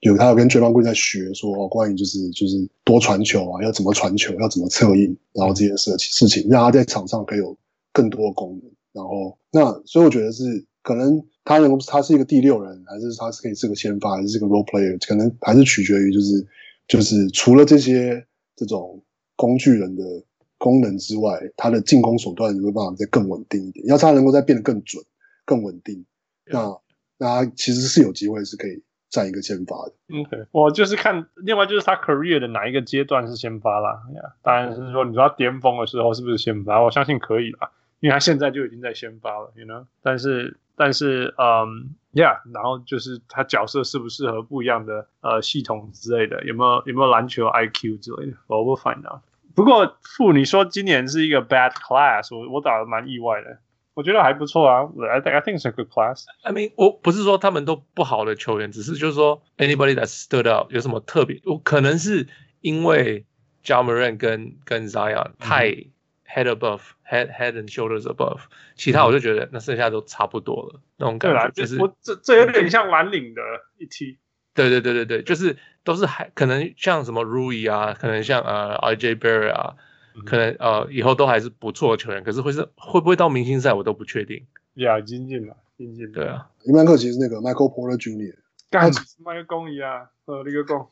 [0.00, 7.56] 有他有跟 Draymond Green 在学说关于就是就是多传球啊，要怎么传球，要怎么策应，然后这些事情事情让他在场上可以有
[7.92, 8.70] 更多的功能。
[8.92, 10.42] 然后那所以我觉得是
[10.82, 16.44] 可能他能够他是一个第六人，还是他是可以是个先发，还是是个 role player，可能还是取决于就是
[16.88, 19.00] 就是除了这些这种
[19.36, 20.02] 工具人的
[20.58, 23.86] 功能之外，他的进攻手段有没有办法再更稳定一点？
[23.86, 25.00] 要是他能够再变得更准、
[25.44, 26.04] 更稳定。
[26.50, 26.78] 那
[27.18, 30.20] 那其实是有机会是可以占一个先发的。
[30.20, 34.02] OK，我就是看另外就是他 career 的哪一个阶段是先发啦。
[34.12, 36.80] Yeah, 当然是说你说他巅峰的时候是不是先发？
[36.82, 39.86] 我相信可以啦，因为他现在就已经在先发了，you know。
[40.02, 49.22] 但是但是嗯，Yeah，然后就是他角色适不适合不一样的呃系统之类的，有没有有没有篮球 IQ 之类的，我不 find out。
[49.56, 53.58] 不过傅你说今年是一个 bad class，我我打得蛮意外的。
[53.98, 56.24] 我觉得还不错啊，I think I think it's a good class.
[56.44, 61.40] I mean，我不是说他们都不好的球员，只是就是说 anybody that stood out 有什么特别？
[61.46, 62.28] 我可能是
[62.60, 63.26] 因为
[63.64, 65.70] Ja Morant 跟跟 Zion 太
[66.24, 68.42] head above、嗯、head head and shoulders above，
[68.76, 73.42] 其他我就觉得那剩下都差不多了，嗯、那种感觉就是我这这有点像蓝领的
[73.78, 74.16] 一期。
[74.54, 79.74] 对对对对对，就是都是还可能像什么 Rui 啊，可能像呃 RJ Barrett 啊。
[80.24, 84.46] 可能呃以后都还是不错的球员，可是会是会不会到明星赛我都不确定。
[84.74, 86.10] 呀，精进了，精进。
[86.12, 88.34] 对啊，伊曼克其实那个 Michael Porter Jr.
[88.70, 88.90] 干
[89.24, 90.86] 麦克公一啊，呃，那个公。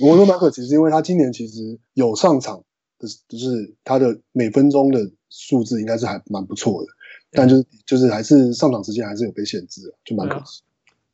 [0.00, 2.64] 我说麦克其实因为他今年其实有上场
[2.98, 6.88] 的，就是他的每分钟的数字应该是还蛮不错的，
[7.30, 10.62] 但就是就是还是上场时间还是有被限制，就蛮可惜。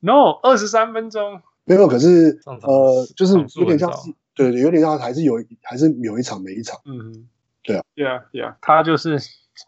[0.00, 7.28] No，二十三分钟没有，可是呃，就是有点像是对对，有点像还是有还是有一场没一场，嗯。
[7.68, 9.18] 对啊，对啊，对啊，他就是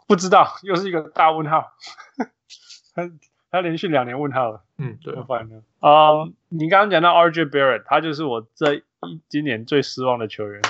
[0.09, 1.73] 不知道，又是一个大问号。
[2.95, 3.11] 他
[3.51, 4.63] 他连续两年问号了。
[4.79, 8.83] 嗯，对，反正啊，你刚刚讲到 RJ Barrett，他就是我这一
[9.29, 10.63] 今年最失望的球员。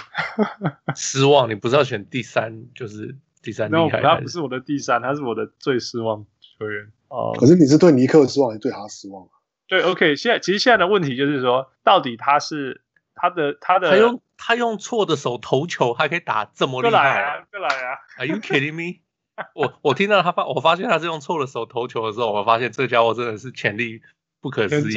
[0.97, 1.49] 失望？
[1.49, 4.03] 你不是要选第三，就是第三厉害？
[4.03, 6.27] 他不是我的第三，他是我的最失望
[6.59, 6.91] 球员。
[7.09, 9.29] 哦、uh，可是你是对尼克失望，还是对他失望？
[9.67, 12.83] 对，OK，现在其实现在的问题就是说，到底他是
[13.21, 13.91] 他的他的。
[13.91, 19.01] 他用他用错的手投球还可以打这么厉害，来啊，来啊！Are you kidding me？
[19.55, 24.01] 我我听到他发，我发现他是用错的手投球的时候，我发现这家伙真的是潜力
[24.41, 24.95] 不可思议。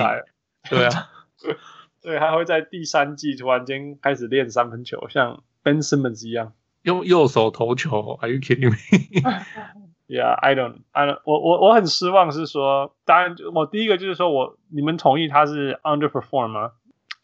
[0.69, 1.09] 对啊，
[2.01, 8.17] 对，他会在第三季突然间开始练三分球，像 Ben Simmons 一样用右手投球。
[8.21, 11.19] Are you kidding me？Yeah，I don't, I don't。
[11.25, 16.71] 我我我很失望，是说，当然，我第一个就是说我你们同意他是 underperform 吗？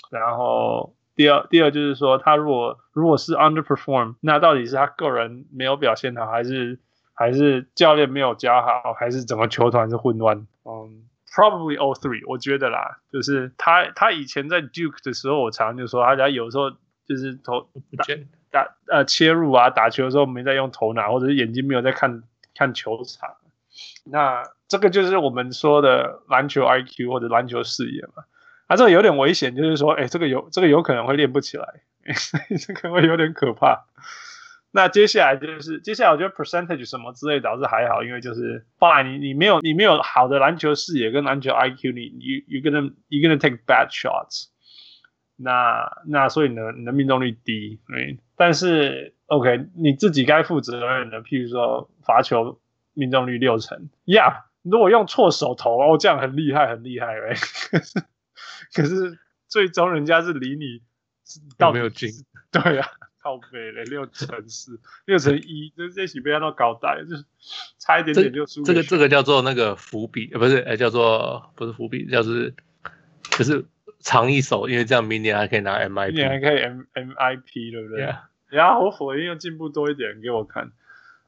[0.09, 0.95] 然后。
[1.15, 6.79] 第二，第二就是说，他如果如果是 underperform，那到底是他个人没有表现好，还是
[7.13, 10.47] 还是教练没有教好，还是整个球团是混乱？
[10.63, 16.71] 嗯，probably all three，我觉得啦，就是他他以前在 Duke 的时候，我常常就说，他家有时候
[17.05, 17.67] 就是投
[17.97, 18.05] 打
[18.49, 22.23] 打呃切入啊，打球的时候没在用头脑，或者是眼睛没有在看
[22.55, 23.31] 看球场。
[24.05, 28.23] 那这个就是我们说的篮球 IQ 或者篮球视野嘛。
[28.69, 31.65] 啊，这个有点危险，就是说，哎，这个有这个有可能会练不起来，
[32.59, 33.87] 这个会有点可怕。
[34.71, 44.49] 那接下来就是接下来我觉得 percentage 什么之类导致还好，因为就是 fine 你你没有你没有好的篮球视野跟篮球 IQ，你 you you gonna you gonna take bad shots。
[45.35, 48.19] 那那所以呢，你的命中率低，对。
[48.37, 52.61] 但是 OK，你自己该负责任的，譬如说罚球
[52.93, 57.33] 命中率六成，Yeah，如果用错手投哦，这样很厉害很厉害，哎。
[58.73, 60.81] 可是最终人家是离你
[61.57, 62.09] 到没有近，
[62.51, 62.87] 对啊。
[63.21, 67.25] 靠北嘞，六乘四，六乘一，这这起不要到高带，就是
[67.77, 68.63] 差一点点就输。
[68.63, 72.33] 这个这个叫做那个伏笔，呃，不是，哎，叫做不是伏笔，叫做
[73.31, 73.65] 就是
[73.99, 77.99] 藏一手，因为这样明年还可以拿 MIP，明年还可以 M MIP，对不对？
[78.47, 78.85] 然后 Yeah.
[78.85, 80.71] 我火焰要进步多一点给我看。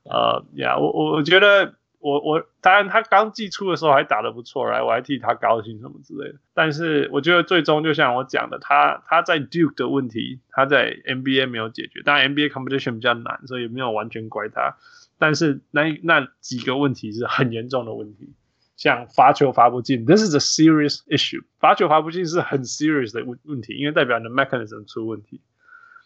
[0.04, 1.75] 呃，呀，我我我觉得。
[2.02, 6.40] 我我当然，他刚寄出的时候还打得不错，来，我还替他高兴什么之类的。
[6.54, 12.02] 但是我觉得最终就像我讲的，他他在 Duke 的问题，他在 NBA 没有解决。
[12.04, 14.76] 当然 NBA competition 比较难，所以没有完全怪他。
[15.20, 18.34] 但是那那几个问题是很严重的问题，
[18.76, 21.44] 像罚球罚不进，This is a serious issue。
[21.60, 25.40] 罚球罚不进是很 serious 的问问题，因为代表你的 mechanism 出问题。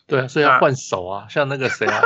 [0.07, 2.01] 对啊，所以要换手啊，那像那个谁啊，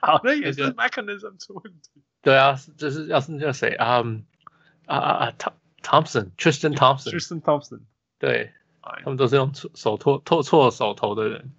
[0.00, 2.02] 好，的也是 mechanism 出问题。
[2.22, 4.04] 对啊，就是要是那个谁啊
[4.86, 5.32] 啊啊啊
[5.82, 7.80] ，Thompson，Tristan Thompson，Tristan Thompson，
[8.18, 11.52] 对，他们都是用手托托错手头的人。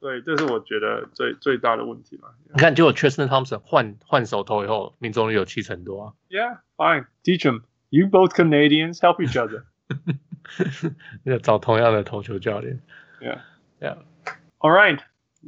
[0.00, 2.28] 对，这是我觉得最最大的问题嘛。
[2.52, 6.12] 你看，结果 Tristan Thompson 换换手头以后，命中率有七成多啊。
[6.28, 7.62] Yeah，fine，teach them.
[7.90, 9.64] You both Canadians help each other.
[11.22, 12.82] 要找同样的投球教练。
[13.20, 14.98] Yeah，yeah，all right。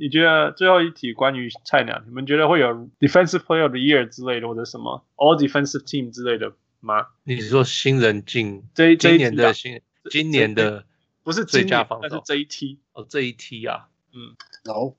[0.01, 7.09] 你觉得最后一题关于菜鸟，你们觉得会有 Defensive Player of the Year 之类的，或者什么 All Defensive Team 之类的吗？
[7.25, 10.87] 你是说新人进这今年的新今年的
[11.23, 14.35] 不是最佳防守，但是这一梯哦，这一梯啊，嗯
[14.65, 14.95] ，No。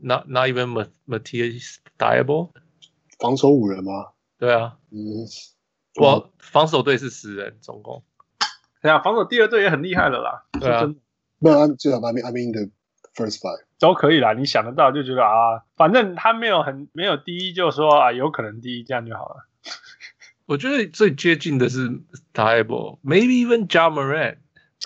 [0.00, 2.50] No，Not Not even Matisse Thybulle
[3.18, 4.10] 防守五人吗？
[4.38, 5.26] 对啊，嗯，
[5.96, 8.04] 我防守队是十人总共，
[8.80, 10.94] 对啊，防守第二队也很厉害了啦，对啊，
[11.40, 12.70] 没有，至少 I mean I mean the
[13.16, 13.64] first five。
[13.78, 19.46] 都可以啦，你想得到就觉得啊，反正他没有很没有第一，就说啊有可能第一这样就好了。
[20.46, 21.88] 我觉得最接近的是
[22.32, 24.38] Thybulle，maybe even Ja Morant。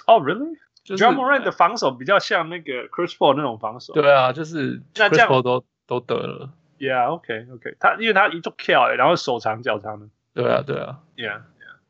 [0.07, 3.93] 哦，really？Ja Morant 的防守比较像那个 Chris Paul 那种防守。
[3.93, 6.51] 对啊，就是 Chris Paul 都都得了。
[6.81, 7.77] Yeah，OK，OK。
[7.79, 10.09] 他因为他一做 kill，然后手长脚长的。
[10.35, 10.99] 对啊，对啊。
[11.17, 11.43] Yeah，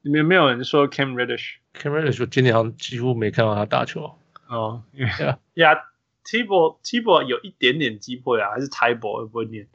[0.03, 4.19] 里面没有人说 Cam Reddish？Cam Reddish 我今年好像几乎没看到他打球。
[4.49, 5.81] 哦，Yeah，Yeah。
[6.25, 9.67] Thybulle Thybulle 有一点点机会啊，还是 Thybulle 会不会念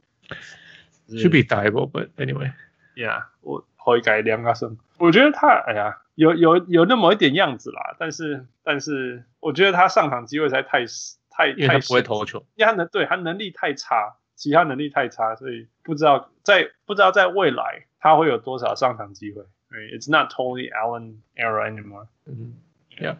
[1.08, 4.76] ？Should be Thybulle，but anyway，yeah，我会改两个声。
[4.98, 10.84] 我觉得他，哎呀，有有有那么一点样子啦，但是但是，我觉得他上场机会实在太
[11.30, 19.42] 太太，他不会投球，因为他能对他能力太差，其他能力太差，所以不知道在不知道在未来他会有多少上场机会。
[19.70, 22.06] It's not totally Allen era anymore。
[22.26, 22.54] 嗯
[22.98, 23.16] ，Yeah。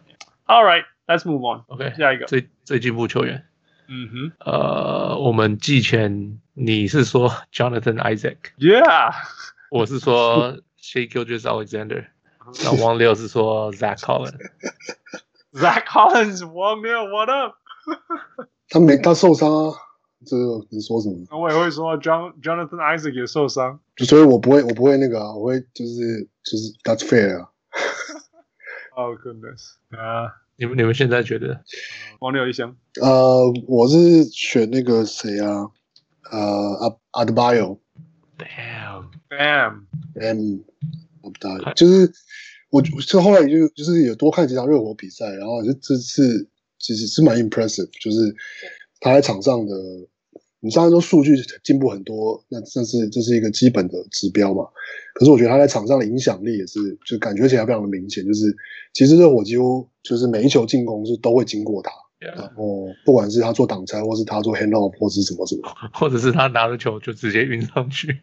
[0.47, 0.85] All right。
[1.08, 1.64] Let's move on.
[1.68, 3.46] OK，下一个最最进步球员。
[3.86, 9.12] 嗯哼，呃，我们季前你是说 Jonathan Isaac？Yeah，
[9.70, 12.06] 我是说 Shai Gilgeous-Alexander。
[12.64, 17.56] 那王六是说 Zach Collins。Zach Collins，王六，What up？
[18.70, 19.74] 他没他受伤啊，
[20.24, 21.26] 这个你说什么？
[21.30, 27.50] 那我也会说 John Jonathan Isaac 也受伤，所以我不会我不会那个啊，我会就是就是 That's fair 啊。
[28.96, 30.40] Oh goodness，啊。
[30.59, 31.63] 你们你们现在觉得
[32.19, 32.75] 王六一箱？
[33.01, 35.71] 呃，我是选那个谁啊？
[36.31, 36.39] 呃，
[36.81, 37.61] 阿阿德巴约。
[38.37, 40.63] Bam，Bam，Bam，
[41.21, 41.73] 阿德巴约。
[41.75, 42.11] 就是
[42.69, 48.35] 我，就后来就就是有多看几场热火比赛，然后就这次其实是蛮 impressive，就是
[48.99, 49.73] 他在场上的。
[50.61, 54.65] 你虽然说数据进步很多，那这是这是一个基本的指标嘛？
[55.13, 58.25] 可是我觉得他在场上的影响力也是，就感觉起来非常的明显。
[58.25, 58.53] 就是
[58.93, 62.35] 其实热火几乎就是每一球进攻是都会经过他，Yeah.
[62.37, 68.19] 然后不管是他做挡拆，或是他做 hand off，或是什么什么， 或者是他拿着球就直接运上去。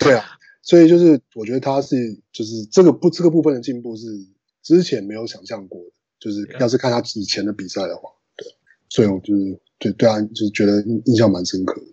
[0.00, 0.24] 对啊，
[0.62, 1.96] 所以就是我觉得他是
[2.32, 4.06] 就是这个不这个部分的进步是
[4.62, 5.90] 之前没有想象过的。
[6.18, 8.48] 就是要是看他以前的比赛的话，对，
[8.88, 9.60] 所以我就是。
[9.78, 11.86] 对对啊，就是觉得印印象蛮深刻的。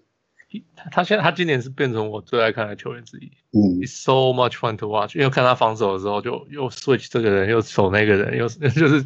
[0.75, 3.31] 他他现在他今年是变成我最爱看的球员之一。
[3.51, 5.15] 嗯，It's so much fun to watch。
[5.15, 9.03] 因为看他防守的时候，就又 switch 这个人，又守那个人，又 就是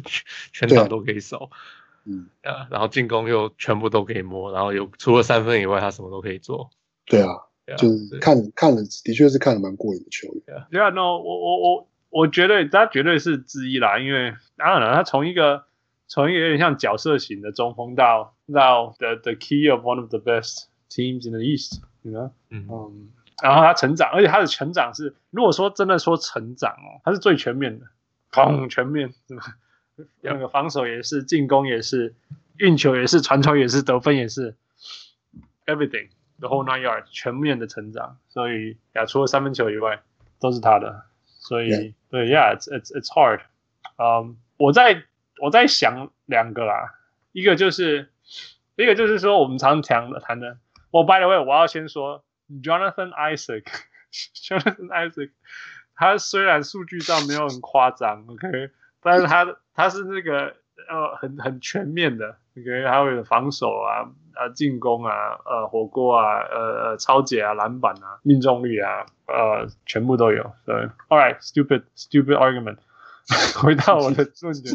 [0.52, 1.50] 全场都可以守。
[2.04, 6.68] 嗯啊，然后进攻又全部都可以摸，然后有除了三分以外，他什么都可以做。
[7.06, 7.28] 对啊，
[7.78, 10.66] 就是看看了，的确是看了蛮过瘾的球员。
[10.70, 15.67] 对啊，no，我我我我觉得他绝对是之一啦，因为当然了，他从一个。
[16.08, 22.32] 从一个有点像角色型的中锋到到 the the key of one of the best teams in the East，你知道？
[22.50, 23.08] 嗯嗯，
[23.42, 27.86] 然后他成长，而且他的成长是，如果说真的说成长哦，他是最全面的，
[28.32, 29.42] 砰，全面 是吧？
[30.22, 32.14] 那个防守也是，进攻也是，
[32.56, 34.56] 运球也是，传球也是，得分也是
[35.66, 38.16] ，everything the whole nine yards 全面的成长。
[38.28, 40.00] 所以呀，除了三分球以外，
[40.40, 41.02] 都是他的。
[41.26, 43.40] 所以.对，yeah，it's it's it's hard。
[43.98, 45.02] 嗯，我在
[45.40, 46.94] 我在想两个啦，
[47.32, 48.10] 一个就是
[48.76, 50.58] 一个就是说我们常讲的谈的。
[50.90, 52.24] 我、by the way，我要先说
[52.62, 55.30] Jonathan Isaac，Jonathan Isaac，
[55.94, 58.70] 他虽然数据上没有很夸张， OK。
[59.00, 60.56] 但是他他是那个
[60.88, 66.58] 呃很很全面的， OK，还有防守啊，呃进攻啊，呃火锅啊，呃
[66.90, 70.52] 呃抄截啊，篮板啊，命中率啊，呃全部都有。
[70.64, 70.74] 对
[71.08, 72.78] ，All right，stupid stupid argument。
[73.62, 74.74] 回到我的重点，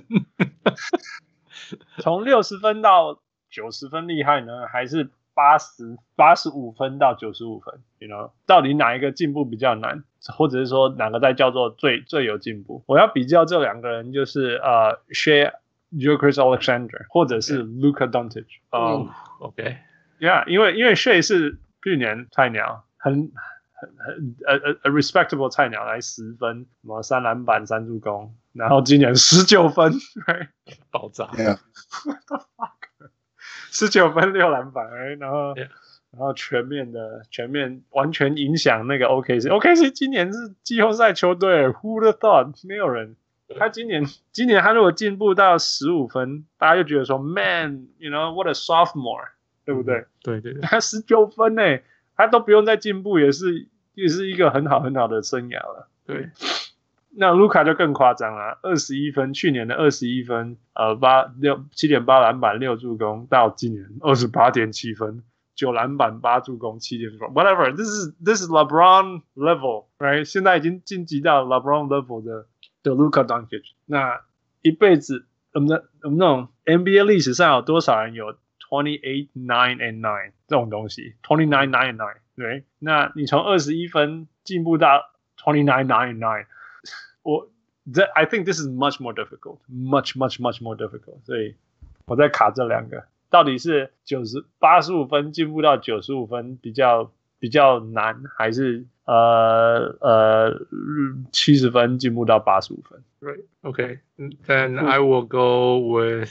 [1.99, 10.03] 从六十分到九十分厉害呢，还是八十八十五分到九十五分？You know，到底哪一个进步比较难？
[10.37, 12.83] 或者是说哪个在叫做最最有进步？
[12.85, 15.51] 我要比较这两个人，就是呃，Shai
[15.91, 18.45] Gilgeous-Alexander，或者是 Luka Doncic。
[18.71, 23.31] 嗯，OK，Yeah，因为因为 Shay 是去年菜鸟，很
[23.73, 29.93] 很很呃呃呃 respectable 菜鸟，来十分，什么三篮板三助攻，然后今年十九分，
[30.91, 31.25] 爆炸。
[31.33, 33.09] Yeah，What the fuck？
[33.71, 35.53] 十九分六篮板，然后。
[35.55, 35.69] Yeah.
[36.15, 42.53] 然后全面的全面完全影响那个 OKC，OKC 今年是季后赛球队，Who the thought？
[42.67, 43.15] 没有人。
[43.57, 49.29] 他今年今年他如果进步到十五分，大家就觉得说，Man，you know，what a sophomore，
[49.65, 49.95] 对不对？
[49.95, 50.61] 嗯、对对对。
[50.61, 51.79] 他十九分呢，
[52.15, 55.89] 他都不用再进步，也是也是一个很好很好的生涯了。
[56.05, 56.29] 对。
[57.15, 65.23] 那卢卡就更夸张了，二十一分，去年的二十一分，呃，八六七点八篮板六助攻，到今年二十八点七分。
[65.55, 70.23] 九篮板八助攻七点分，whatever，this is this is LeBron level，right？
[70.25, 72.47] 现在已经晋级到 LeBron level 的
[72.81, 73.61] 的 Luka Doncic。
[73.85, 74.21] 那
[74.63, 78.33] 一辈子，我们的我们那种 NBA 历史上有多少人有
[78.67, 82.65] twenty eight nine and nine 这种东西？twenty nine nine and nine，对？
[82.79, 86.47] 那你从二十一分进步到 twenty nine nine and nine，
[87.22, 87.48] 我
[87.92, 91.24] that I think this is much more difficult，much much much more difficult。
[91.24, 91.54] 所以
[92.06, 93.04] 我在卡这两个。
[93.30, 100.66] 到底是九十八十五分进步到九十五分比较比较难，还是呃呃
[101.30, 103.02] 七十分进步到八十五分？
[103.20, 103.98] Right, okay.
[104.46, 106.30] Then I will go with.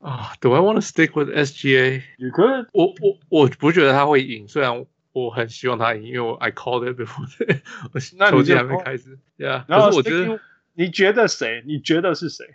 [0.00, 2.02] 啊、uh,，Do I want to stick with SGA?
[2.18, 2.66] You could.
[2.72, 7.27] 我我我不觉得他会赢，虽然 我很希望他赢，因为我 I called it before.
[7.93, 9.19] 我球季还没开始。
[9.37, 9.65] Yeah.
[9.67, 10.39] 然后可是我觉得，
[10.73, 11.63] 你觉得谁？
[11.65, 12.45] 你觉得是谁？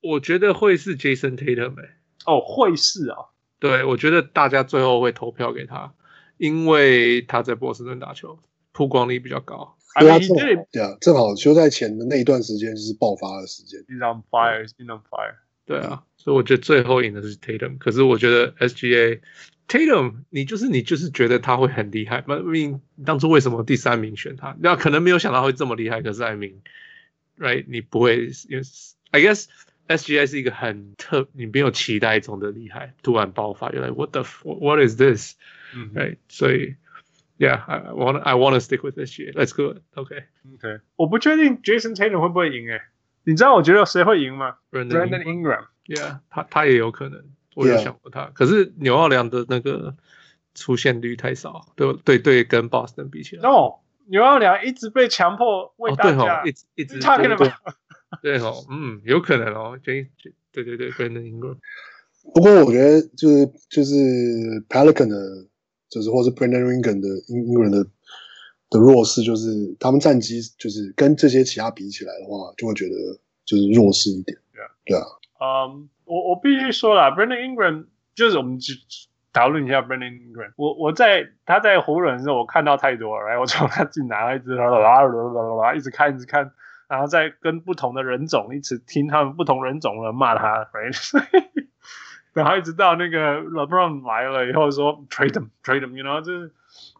[0.00, 1.90] 我觉得会是 Jason Tatum、欸。
[2.24, 3.16] 哦，会是啊，
[3.58, 5.94] 对，我觉得大家最后会投票给他，
[6.36, 8.38] 因为他在波士顿打球，
[8.72, 9.76] 曝光率比较高。
[9.98, 13.80] 对啊，正好，对啊，正好休赛前的那一段时间就是爆发的时间。
[13.88, 15.36] He's on fire, he's on fire。
[15.64, 17.78] 对啊，所以我觉得最后赢的是 Tatum。
[17.78, 19.20] 可是我觉得 SGA
[19.68, 22.16] Tatum，你就是你就是觉得他会很厉害。
[22.16, 24.56] I mean，当初为什么第三名选他？
[24.60, 26.02] 那可能没有想到会这么厉害。
[26.02, 27.64] 可是 I mean，right？
[27.68, 28.62] 你不会，因为
[29.12, 29.46] I guess。
[29.88, 35.34] SGI 是一个很特，你没有期待中的厉害，突然爆发，原来 What the What is this？
[35.74, 36.74] 嗯，right，所以
[37.38, 39.32] ，Yeah，I want I want to stick with SGA。
[39.32, 40.80] Let's go，OK，OK。
[40.96, 42.82] 我不确定 Jason Tatum 会不会赢诶，
[43.24, 45.68] 你知道我觉得谁会赢吗？Brandon Ingram。
[45.86, 47.24] Yeah，他他也有可能，
[47.58, 48.26] 我有想过他。
[48.34, 49.96] 可是纽奥良的那个
[50.54, 53.42] 出现率太少，对对对，跟 Boston 比起来。
[53.42, 56.98] No，纽奥良一直被强迫为大家，一直一直。
[58.22, 60.08] 对哦，嗯，有可能哦，对
[60.50, 61.58] 对对对，Brandon Ingram。
[62.34, 63.94] 不过我觉得就是就是
[64.68, 65.46] Pelican 的，
[65.90, 67.84] 就是或是 Brandon Ingram 的 Ingram 的
[68.70, 72.94] 的弱势，就是他们战绩就是跟这些其他比起来的话，就会觉得
[73.44, 74.38] 就是弱势一点。
[74.54, 75.04] 对啊，对啊。
[75.40, 78.74] 嗯，我我必须说了，Brandon Ingram 就是我们去
[79.32, 80.52] 讨论一下 Brandon Ingram。
[80.56, 86.50] 我我在他在湖人的时候，我看到太多了，然后我从他进来一直啦啦啦啦啦一直看一直看。
[86.88, 91.22] 然后再跟不同的人种一直听他们不同人种的骂他，right?
[92.32, 96.50] 然后一直到那个 LeBron 来了以后说 trade him, trade him, you know，就是，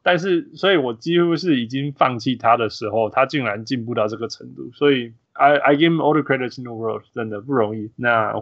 [0.03, 7.91] 但是所以我几乎是已经放弃他的时候，他竟然进步到这个程度，所以 I I give all the credit in the world，真的不容易。
[7.97, 8.35] 那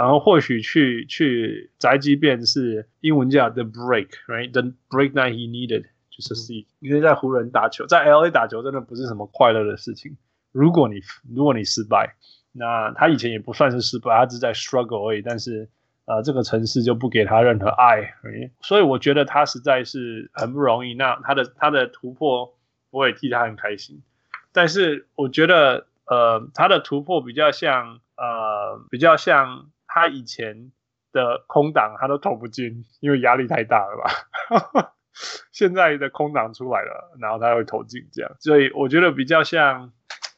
[0.00, 4.50] 然后或许去去宅急便是英文叫 the break，right?
[4.50, 10.16] The break that he needed 就是 see，因为在湖人打球，在 LA 打球真的不是什么快乐的事情。
[10.52, 11.02] 如果你
[11.34, 12.14] 如果你失败，
[12.52, 15.20] 那他以前也不算是失败，他只是在 struggle 而已。
[15.20, 15.68] 但是，
[16.06, 18.14] 呃这个城市就不给他任何爱，
[18.62, 20.94] 所以我觉得他实在是很不容易。
[20.94, 22.56] 那他的他的突破，
[22.90, 24.02] 我也替他很开心。
[24.50, 30.70] 但是我觉得呃他的突破比较像呃比较像他以前
[31.12, 34.94] 的空档，他都投不进，因为压力太大了吧。
[35.52, 39.92] 现在的空档出来了，然后他会投进这样，所以我觉得比较像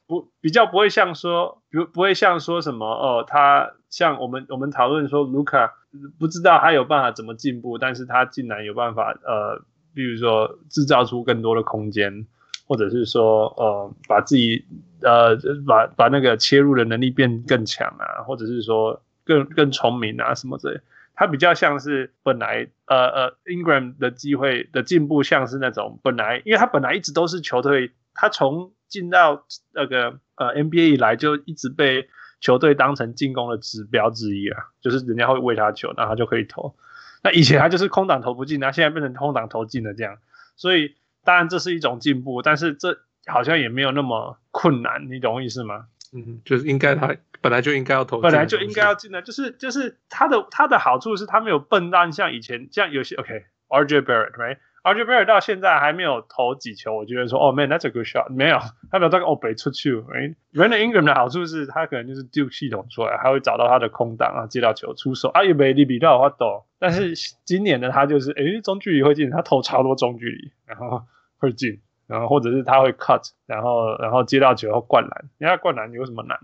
[0.07, 5.71] 不比较不会像说，不不会像说什么哦，他像我们我们讨论说卢卡
[6.19, 9.63] 不知道他有办法怎么进步，但是他竟然有办法呃，
[9.95, 12.27] 比如说制造出更多的空间，
[12.67, 14.65] 或者是说呃把自己
[15.03, 15.37] 呃
[15.67, 20.81] 把把那个切入的能力变更强啊，或者是说更更聪明啊什么之类。
[21.15, 32.09] 他比较像是本来呃呃 Ingram 的机会的进步，像是那种本来，因为他本来一直都是球队，他从进到那个呃 NBA 以来就一直被
[32.41, 36.75] 球队当成进攻的指标之一啊，就是人家会喂他球，然后他就可以投。
[37.23, 40.17] 那以前他就是空档投不进，那现在变成空档投进了这样，
[40.57, 45.87] 所以当然这是一种进步，但是这好像也没有那么困难，你懂我意思吗？
[46.13, 47.17] 嗯，就是应该他。
[47.41, 58.61] 本来就应该要投，本来就应该要进的，就是就是他的他的好处是他没有笨蛋，像以前像有些 OK，RJ Barrett，right，RJ Barrett 到现在还没有投几球，我觉得说哦，man，that's a good shot，没有，
[58.93, 65.29] 他没有这个哦北出去，right，Brandon Ingram 的好处是他可能就是 Duke 系统出来，他会找到他的空档啊，接到球出手。
[65.31, 71.03] 啊，也没你比较好投，但是今年的他就是诶中距离会进，他投超多中距离，然后
[71.39, 76.39] 会进，然后或者是他会 cut，然后然后接到球后灌篮，人家灌篮有什么难？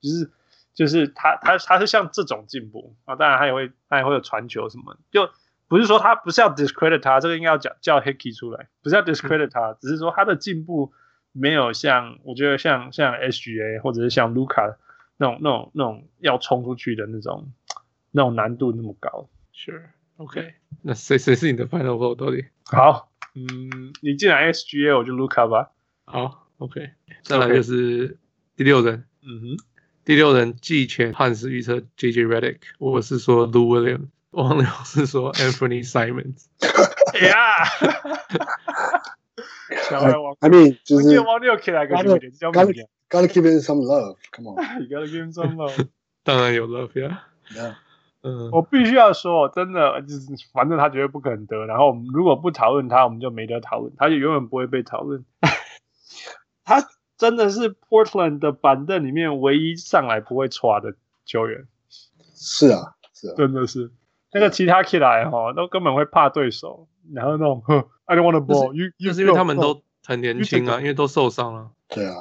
[0.00, 0.30] 就是
[0.74, 5.30] 就是他他他是像这种进步啊，当然他也会他也会有传球什么，就
[5.68, 10.92] 不是说他不是要 discredit 他，这个应该要叫叫 Hickey 出来，不是要 discredit 他，只是说他的进步
[11.32, 14.76] 没有像我觉得像像 SGA 或者是像 Luca
[15.16, 17.50] 那种那种那种要冲出去的那种
[18.12, 19.28] 那种难度那么高。
[19.54, 22.44] Sure，OK，那谁谁是你的 final vote 到底？
[22.64, 25.71] 好，嗯，你既然 SGA，我就 Luka 吧。
[26.05, 26.89] 好，OK，
[27.23, 28.17] 再来就是
[28.55, 29.57] 第六人，嗯哼。
[30.03, 36.47] 第六人季前汉斯预测 JJ Redick，我是说 Lou Williams，王六是说 Anthony Simons。
[37.21, 37.65] 呀，
[39.89, 45.87] 小白王，I mean 就是王六起来个有点叫 Gotta gotta give him some love，come on，you gotta give him some love。
[46.23, 47.27] 当然有 love 呀。
[48.26, 55.24] 嗯，我必须要说，真的就是 反正他绝对不可能得，然后我们如果不讨论他，我们就没得讨论，他就永远不会被讨论。
[56.64, 56.86] 他。
[57.18, 61.66] 真的是 Portland 的板凳里面唯一上来不会刷的球员。
[62.34, 63.90] 是啊，是啊，真的是
[64.32, 67.62] 那个其他起来哈，都根本会怕对手，然后那种
[68.04, 68.70] I don't want to ball，
[69.02, 71.70] 就是因为他们都很年轻啊，因为都受伤了。
[71.88, 72.16] 对啊，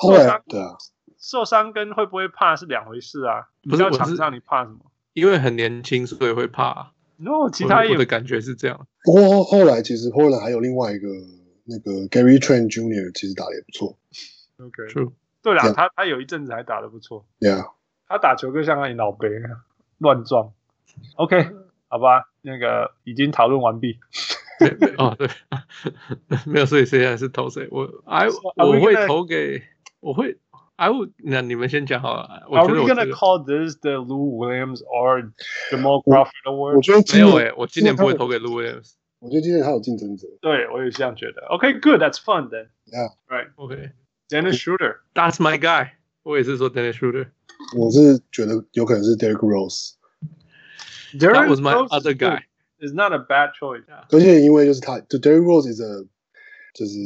[0.00, 0.78] 受伤对啊，
[1.18, 3.48] 受伤跟会不会怕是两回事啊。
[3.68, 4.78] 不是场上你怕什么？
[5.12, 6.92] 因为很年轻，所以会怕。
[7.16, 8.86] No，其他有的感觉是这样。
[9.04, 11.08] 不过后来其实 Portland 还有另外一个。
[11.66, 13.12] 那个 Gary Trent Jr.
[13.12, 13.96] 其实打的也不错。
[14.58, 17.24] OK，对啦，他他有一阵子还打的不错。
[17.38, 17.74] Yeah，
[18.08, 19.28] 他打球就像你老辈
[19.98, 20.52] 乱撞。
[21.14, 21.50] OK，
[21.86, 24.00] 好吧，那个已经讨论完毕。
[24.98, 25.28] 哦，对，
[26.46, 27.68] 没有，所以现在是投谁？
[27.70, 29.62] 我 I 我会投给，
[30.00, 30.38] 我会
[30.79, 32.45] I would 那你们先讲好了。
[32.51, 35.31] Are we gonna call this the Lou Williams or
[35.71, 36.75] Jamal Crawford Award？
[36.75, 38.93] 我觉得没有诶，我今年不会投给 Lou Williams。
[39.19, 41.45] 我觉得今年他有竞争者，对我也是这样觉得。
[41.47, 45.91] OK，good，that's fun then。Yeah，right，OK，Dennis Schroeder，that's my guy。
[46.23, 47.29] 我也是说 Dennis Schroeder。
[47.77, 53.85] 我是觉得有可能是 Derrick Rose。That was my other guy。Is not a bad choice。
[54.11, 56.05] 而且因为就是他，就 Derrick Rose is a，
[56.73, 56.97] 就是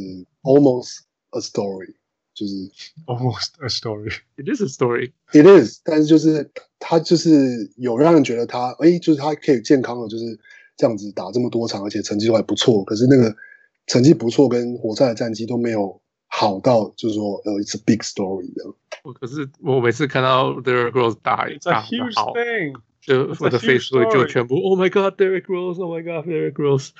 [0.42, 1.94] almost a story，
[2.34, 2.54] 就是
[3.06, 10.38] almost a story。It is a story。It is，但是就是他就是有让人觉得他，哎，就是他可以健康的，就是。
[10.76, 12.82] 这样子打这么多场，而且成绩都还不错。
[12.84, 13.36] 可是那个
[13.86, 18.64] 成绩不错，跟活塞的战绩都没有好到，就是说呃，it's a big story 的。
[19.04, 22.32] 我可是我每次看到 Derrick Rose 打打好，
[23.02, 26.92] 就我的 Facebook 就全部 Oh my God，Derrick Rose，Oh my God，Derrick Rose，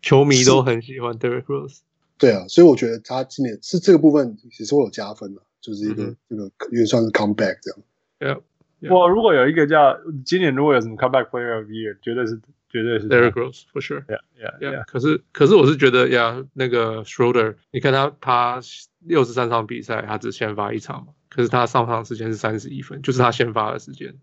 [0.00, 1.80] 球迷都很喜欢 Derrick Rose。
[2.17, 7.79] 对啊，所以我觉得他今年是这个部分其实会有加分的，就是一个、嗯、这个因为算是 comeback 这样。
[8.19, 8.41] Yeah,
[8.81, 8.95] yeah.
[8.95, 12.39] 我如果有一个叫今年如果有什么 comeback player of year，绝对是。
[12.67, 14.03] 绝对是 Derrick Rose for sure.
[14.05, 14.85] Yeah, yeah, yeah.
[14.85, 18.61] 可是，可是我是觉得呀，yeah, 那个 Schroeder，你看他，他
[18.99, 21.13] 六十三场比赛，他只先发一场嘛。
[21.29, 24.15] 可是他上场时间是三十一分，就是他先发的时间，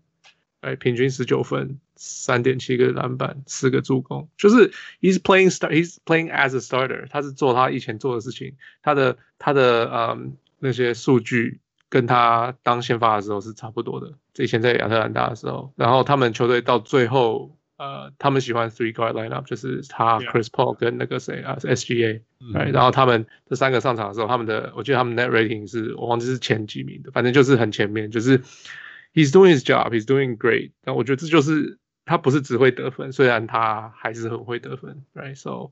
[0.63, 11.59] 哎，平均十九分，三点七个篮板，四个助攻，就是 he's playing start, he's playing as a starter，他是做他以前做的事情，他的他的嗯那些数据
[11.89, 14.13] 跟他当先发的时候是差不多的。
[14.37, 28.41] 以前在亚特兰大的时候，然后他们球队到最后，呃，他们喜欢 three guard lineup，就是他 Chris Paul 跟那个谁啊，SGA，对，然后他们这三个上场的时候，他们的我记得他们 net rating 是我忘记是前几名的，反正就是很前面，就是
[29.12, 30.72] he's doing his job，he's doing great。
[30.84, 35.70] 但我觉得这就是他不是只会得分，虽然他还是很会得分，right？So，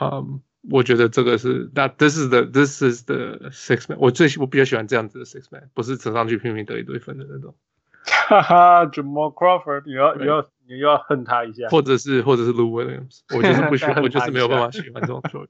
[0.00, 0.40] 嗯。
[0.68, 3.96] 我觉得这个是，那 this is the this is the six man。
[4.00, 7.54] 我最我比较喜欢这样子的 six man，不是扯上去拼命得一堆分的那种。
[8.02, 11.68] 哈哈，Jamal Crawford，你要你要你要恨他一下。
[11.68, 15.48] 或者是或者是 Lou Williams，我就是不喜欢，我就是没有办法喜欢这种球员。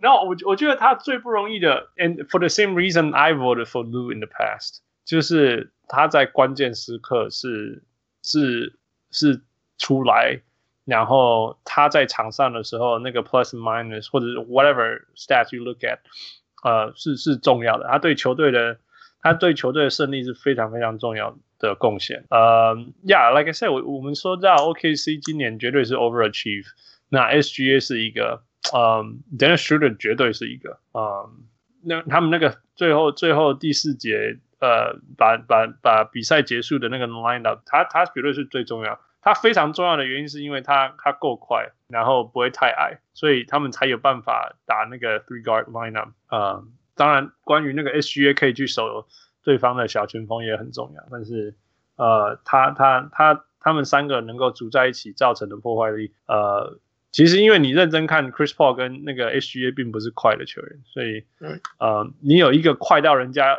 [0.00, 7.81] 然后我我觉得他最不容易的，and for the same reason I voted for Lou in the past， 就是他在关键时刻是
[8.21, 8.77] 是
[9.09, 9.41] 是
[9.79, 10.41] 出来。
[10.85, 15.97] 然后他在场上的时候，那个 plus minus 或者是 whatever stats you look at，
[16.63, 17.85] 呃，是是重要的。
[17.89, 18.79] 他对球队的，
[19.19, 22.23] 他对球队的胜利是非常非常重要的贡献。
[22.29, 22.73] 呃
[23.05, 26.67] ，Yeah，like I said，我我们说到 OKC 今年绝对是 overachieve。
[27.09, 28.43] 那 SGA 是一个，
[28.73, 31.29] 嗯，Dennis Schroeder 绝对是一个，嗯，
[31.83, 38.99] 那他们那个最后最后第四节，呃，把把把比赛结束的那个 lineup，他他绝对是最重要。
[39.21, 46.11] 他非常重要的原因是因为他他够快，然后不会太矮，所以他们才有办法打那个 three guard lineup。
[46.29, 46.63] 呃，
[46.95, 49.05] 当然，关于那个 SGA 可以去守
[49.43, 51.55] 对方的小前锋也很重要，但是
[51.97, 56.79] 呃，他他他他们三个能够组在一起造成的破坏力，呃，
[57.11, 61.25] 其实因为你认真看 Chris Paul 跟那个 SGA 并不是快的球员，所以
[61.79, 63.57] 呃，你有一个快到人家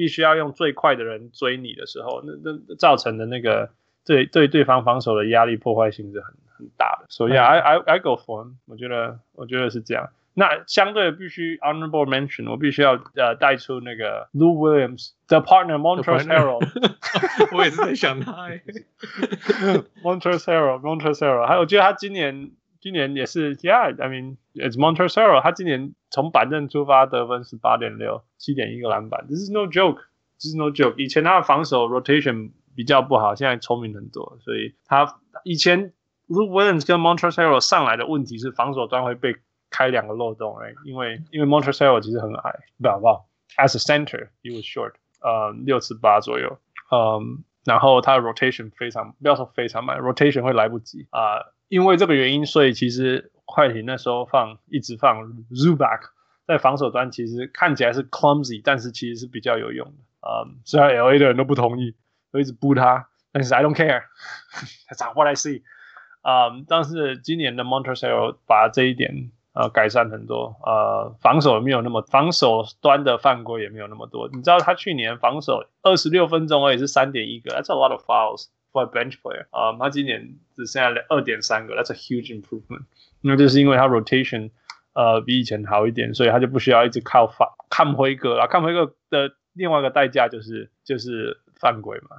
[0.00, 3.68] 必须要用最快的人追你的时候，那那造成的那个。
[4.02, 10.08] 对对，对方防守的压力破坏性是很很大的，所以 I I I go for him，我觉得我觉得是这样。
[10.32, 16.60] 那相对必须 honorable mention，我必须要呃带出那个 Lou Williams，the partner Montrezl Harrell，
[17.54, 18.48] 我也是在想他
[20.02, 22.50] ，Montrezl Harrell，Montrezl Harrell，还有我觉得他今年
[22.80, 30.94] 今年也是，Yeah，I mean it's Montrezl Harrell，他今年从板凳出发得分是八点六，七点一个篮板，This is no joke，This is no joke。
[30.96, 32.52] 以前他的防守 rotation。
[32.76, 35.92] 比较不好，现在聪明很多，所以他以前
[36.28, 39.36] Lou Williams 跟 Montrezl Harrell 上来的问题是防守端会被
[39.70, 43.26] 开两个漏洞，哎，因为因为 Montrezl Harrell 其实很矮，不好不好
[43.58, 46.58] ，as a center he was short，呃，六尺八左右，
[46.92, 56.00] 嗯，然后他的 rotation 非常不要说非常慢，rotation 会来不及啊，因为这个原因，所以其实快艇那时候放一直放 Zubac
[56.46, 61.94] 在防守端，其实看起来是 clumsy，但是其实是比较有用的，嗯，虽然 LA 的人都不同意。
[62.32, 65.62] 我一直补他，但是 I don't care，That's what I see。
[66.22, 74.28] 嗯，但是今年的 Montreal 把这一点呃改善很多，呃，防守没有那么防守端的犯规也没有那么多。
[74.32, 79.46] 你知道他去年防守二十六分钟而已是三点一个，That's a lot of fouls for a bench player。
[79.50, 82.84] 啊，他今年只剩下二点三个，That's a huge improvement。
[83.20, 84.50] 那就是因为他 rotation
[84.94, 91.40] 呃比以前好一点，所以他就不需要一直靠犯看辉哥啊，看辉哥的另外一个代价就是就是。
[91.60, 92.16] 犯规嘛，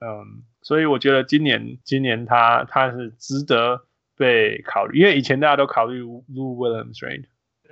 [0.00, 3.86] 嗯，所以我觉得今年今年他他是值得
[4.18, 7.24] 被考虑，因为以前大家都考虑 Lou Williams，right？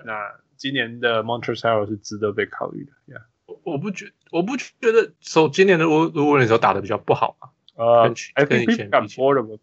[0.06, 3.20] 那今年的 Montrezl Harrell 是值得被考虑的，Yeah。
[3.44, 7.50] 我我不觉我不觉得，说今年的 Lou Williams 打的比较不好嘛，
[7.80, 8.12] 呃，
[8.46, 9.58] 跟以前比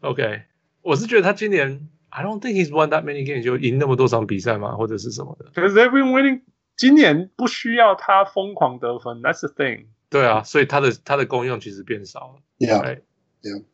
[0.00, 0.42] ，OK，
[0.82, 5.50] 我是觉得他今年 I don't think he's won that many games 就赢那么多场比赛嘛，或者是什么的。
[5.50, 6.42] Because they've been winning，
[6.76, 9.86] 今年不需要他疯狂得分，That's the thing。
[10.08, 12.40] 对啊，所以他的他的功用其实变少了。
[12.58, 13.64] Yeah，Yeah。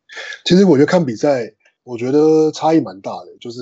[0.44, 3.36] 其实我觉得看比赛，我觉得差异蛮大的。
[3.40, 3.60] 就是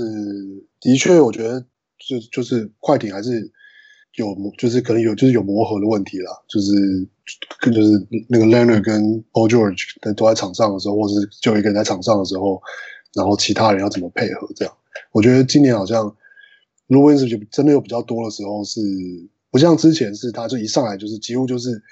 [0.81, 1.67] 的确，我觉得
[1.99, 3.51] 就就是快艇还是
[4.17, 6.31] 有，就是可能有就是有磨合的问题啦。
[6.49, 6.73] 就是
[7.61, 7.91] 跟就是
[8.29, 12.61] 那个 Leonard 跟 Paul George 都在场上的时候，或者是就一个人在场上的时候，
[13.15, 14.75] 然后其他人要怎么配合这样。
[15.13, 16.15] 我觉得今年好像
[16.89, 18.81] Williams 就真的有比较多的时候是
[19.51, 21.83] 不像之前是他就一上来就是几乎就是。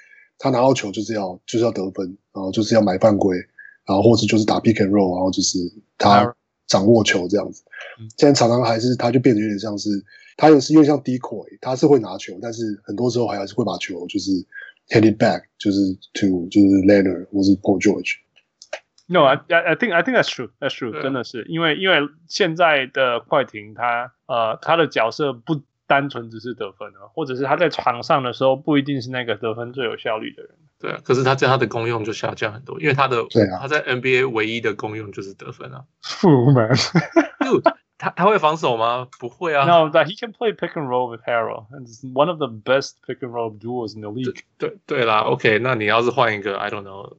[0.43, 2.03] 他拿到球就是要就是要得分，
[2.33, 3.37] 然后就是要买犯规，
[3.85, 5.59] 然后或者就是打 pick and roll，然后就是
[5.99, 7.61] 他掌握球这样子。
[8.17, 10.03] 现在常常还是他就变得有点像是
[10.37, 14.31] 他也是因为像 decoy，他是会拿球，但是很多时候还是会把球就是
[14.89, 15.79] hand it back，就是
[16.13, 18.15] to 就是 Leonard 或是 Paul George。
[19.07, 25.61] No，I I think I think that's true，that's true，真的是因为因为现在的快艇他呃他的角色不。
[25.87, 30.51] 单纯只是得分啊，或者是他在场上的时候不一定是那个得分最有效率的人。
[30.79, 35.83] 对啊，可是他这样他的功用就下降很多，因为他的、对啊、他在 NBA 唯一的功用就是得分啊。
[36.01, 36.69] 富 man，
[38.00, 39.08] 他他会防守吗？
[39.18, 39.64] 不会啊。
[39.64, 42.96] No, that he can play pick and roll with Harrell, and it's one of the best
[43.06, 44.42] pick and roll duels in the league.
[44.58, 47.16] 对对，对啦，OK，那你要是换一个，I don't know，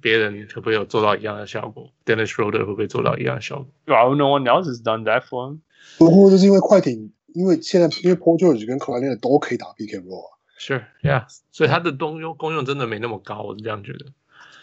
[0.00, 1.90] 别人可不可以有做到一样的效果？
[2.04, 3.66] Dennis Schroeder 会不会做到一样的效果？
[3.86, 5.60] Well, no one else has done that for him.
[5.98, 10.38] 不过就是因为快艇，因为现在因为 Paul George 跟 Kawhi Leonard 都可以打 pick and roll 啊。
[10.60, 14.06] Sure，yeah，所以他的功用功用真的没那么高，我是这样觉得。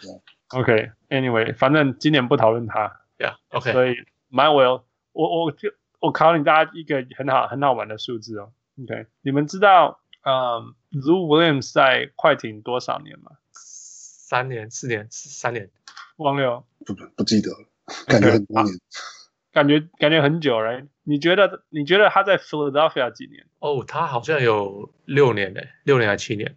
[0.04, 0.22] Yeah.
[0.50, 3.02] OK，Anyway，、okay, 反正今年不讨论他。
[3.18, 3.74] Yeah，OK，、okay.
[3.74, 3.96] 所以
[4.32, 8.53] My Will， 我我就我考你大家一个很好很好玩的数字哦。
[8.83, 13.33] OK，你们知道，嗯，Lou Williams 在快艇多少年吗？
[13.53, 15.71] 三年、四年、三年。
[16.17, 17.67] 王六不不不记得了，
[18.07, 18.75] 感觉很多年。
[19.53, 20.89] 感觉感觉很久，right？
[21.03, 23.45] 你觉得你觉得他在 Philadelphia 几年？
[23.59, 26.57] 哦，oh, 他好像有六年嘞，六年还七年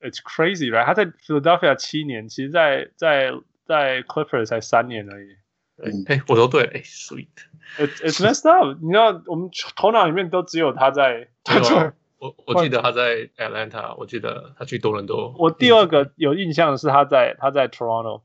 [0.00, 0.84] ？It's crazy，right？
[0.84, 3.32] 他在 Philadelphia 七年，其实在在
[3.64, 5.36] 在 Clippers 才三年而已。
[6.06, 7.28] 哎，我都对了，哎，sweet。
[7.78, 8.78] It's it's messed up。
[8.80, 11.28] 你知道，我们头脑里面都只有他在。
[11.44, 15.34] 他在我我记得他在 Atlanta，我记得他去多伦多。
[15.38, 18.22] 我第二个有印象的是他在他在 Toronto。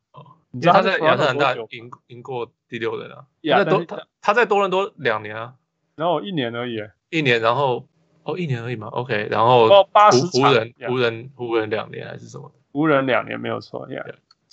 [0.53, 3.25] 你知道他在亚特兰大赢赢过第六人啊？
[3.43, 5.53] 在多他他在多伦多两年啊，
[5.95, 6.77] 然后一年而已，
[7.09, 7.87] 一年，然后
[8.23, 12.51] 哦一年而已嘛，OK，然后湖湖人湖人湖人两年还是什么？
[12.73, 13.87] 湖人两年没有错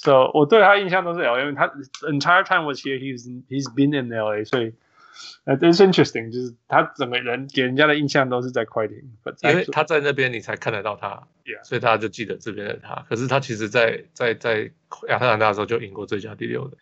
[0.03, 1.69] ，Yeah，So 我对他印象都是 LA，因为他
[2.09, 4.75] entire time was here，he's he's been in LA，所以。
[5.45, 8.99] It's interesting，就是他整个人给人家的印象都是在快艇，
[9.43, 11.27] 因为他在那边你才看得到他.
[11.65, 13.05] 所以大家就记得这边的他。
[13.09, 14.71] 可是他其实在，在在在
[15.09, 16.77] 亚特兰大的时候就赢过最佳第六的。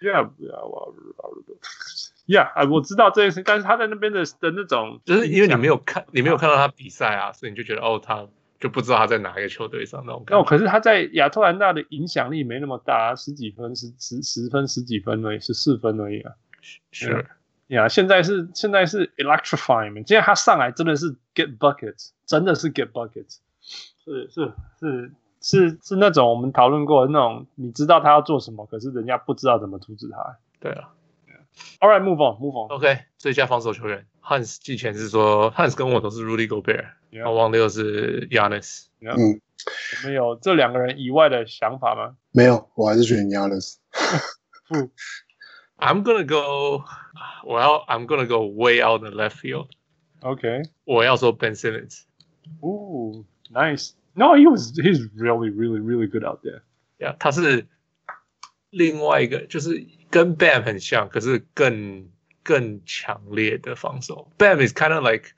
[2.27, 8.27] Yeah，Yeah，我知道这件事，但是他在那边的的那种，就是因为你没有看，你没有看到他比赛啊，所以你就觉得哦，他
[8.61, 10.43] 就不知道他在哪一个球队上那种感觉。
[10.43, 16.33] 哦，可是他在亚特兰大的影响力没那么大，十几分，十十十分，十几分而已，十四分而已啊。
[16.91, 17.27] 是。
[17.69, 23.39] 呀现在是现在是 electrifying，今天他上来真的是 get buckets，真的是 get buckets，
[24.05, 30.39] 是是是是是那种我们讨论过的那种，你知道他要做什么，可是人家不知道怎么阻止他。
[30.61, 30.91] 对啊
[31.80, 38.86] ，All right，move on，move on。OK，最佳防守球员，Hans 季前是说，Hans 跟我都是 Rudy Gobert，然后王六是 Giannis。
[39.00, 42.16] 嗯，我们有这两个人以外的想法吗？
[42.32, 43.78] 没有，我还是选 Giannis。
[44.68, 44.92] 不。
[45.78, 46.84] I'm gonna go.
[47.44, 49.70] Well, I'm gonna go way out in the left field.
[50.22, 50.70] Okay.
[50.86, 52.04] 我要说 Ben Simmons.
[52.62, 53.94] Ooh, nice.
[54.14, 56.62] No, he was he's really, really, really good out there.
[57.00, 57.66] Yeah，他是
[58.70, 59.84] 另外一个，就是
[60.17, 62.09] 跟 Bam 很像，可是更
[62.43, 64.33] 更强烈的防守。
[64.39, 65.33] Bam is kind of like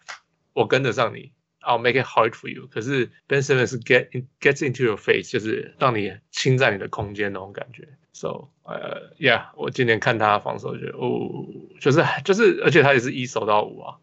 [0.53, 1.33] 我跟得上你。
[1.61, 2.69] I'll make it hard for you。
[2.69, 7.89] 可是 Ben Simmons get in, gets into your face，就是让你侵占你的空间那种感觉。
[8.13, 11.45] So，呃、uh,，Yeah，我今年看他防守，觉得哦，
[11.81, 13.97] 就是就是，而且他也是一守到五啊。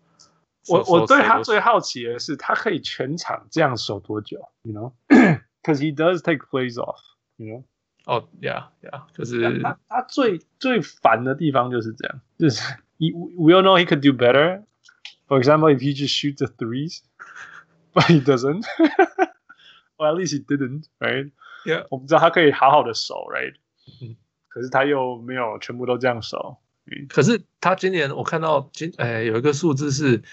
[0.67, 6.99] 我我对他最好奇的是，他可以全场这样守多久？You know，because he does take plays off。
[7.37, 7.63] You know。
[8.05, 12.61] 哦、oh,，Yeah，Yeah，就是他他最最烦的地方就是这样，就是
[12.97, 14.63] we all know he could do better。
[15.27, 17.01] For example, if he just shoots the threes。
[17.95, 18.65] But he doesn't.
[19.97, 21.31] Well, at least he didn't, right?
[21.65, 21.85] Yeah.
[21.89, 23.55] 我们知道他可以好好的守，right?
[24.49, 26.57] 可是他又没有全部都这样守。
[27.07, 30.23] 可是他今年我看到今诶有一个数字是，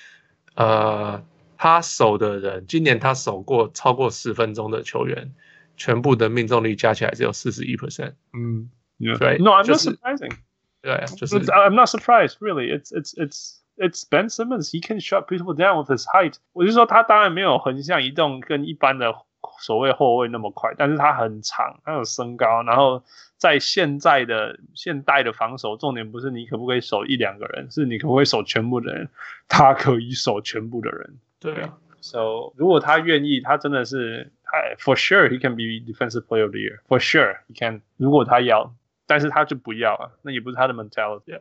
[0.57, 1.25] 呃，
[1.57, 5.33] 他守的人今年他守过超过十分钟的球员，
[5.77, 8.15] 全部的命中率加起来只有四十一 percent。
[8.33, 9.43] 嗯，right?
[9.43, 10.33] No, I'm not surprising.
[10.81, 12.73] 对，就是 I'm not surprised, really.
[12.77, 14.71] It's it's it's It's Ben Simmons.
[14.71, 16.35] He can shut people down with his height.
[16.53, 19.15] 我就说他当然没有横向移动跟一般的
[19.61, 22.63] 所谓后卫那么快，但是他很长，他有身高。
[22.65, 23.03] 然后
[23.39, 29.09] 在现在的现代的防守，重点不是你可不可以守一两个人，是你可不可以守全部的人。
[29.49, 31.19] 他可以守全部的人。
[31.41, 31.79] 对啊。
[32.02, 34.32] So 如果他愿意，他真的是，
[34.80, 36.80] For sure he can be defensive player of the year.
[36.88, 37.82] For sure he can.
[37.98, 38.74] 如果他要，
[39.06, 41.40] 但是他就不要啊，那也不是他的 mentality。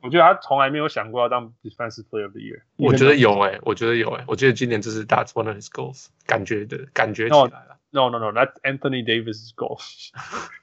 [0.00, 2.60] 我觉得他从来没有想过要当 Defensive Player of the Year。
[2.76, 7.78] 我觉得有诶、欸，我觉得有诶、欸，我觉得今年这是 That's one of his goals，感觉的感觉起来了。
[7.90, 9.80] No no no，that's Anthony Davis' goal。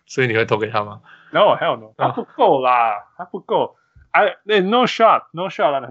[0.05, 1.01] 所以你会投给他吗？
[1.31, 3.77] No，hell no，他不够啦，他不够。
[4.11, 5.89] I no shot，no shot 啦。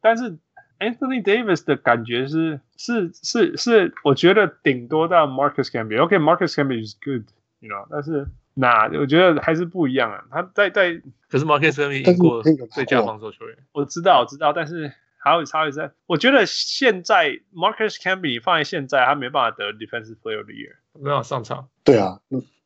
[0.00, 0.38] 但是
[0.79, 6.01] Anthony Davis 的感觉是是是是，我觉得顶多到 Marcus Camby。
[6.01, 8.27] OK，Marcus Camby is good，you know，但是。
[8.55, 10.25] 那我觉得还是不一样啊。
[10.29, 13.57] 他在在，可是 Marcus Camby 赢过最佳防守球员。
[13.71, 15.91] 我知道，我知道，但是还有差别在。
[16.07, 21.69] 我觉得现在 Marcus Camby 放在现在，他没办法得 Defensive Player of the Year，没办法上场。
[21.85, 22.19] 对啊，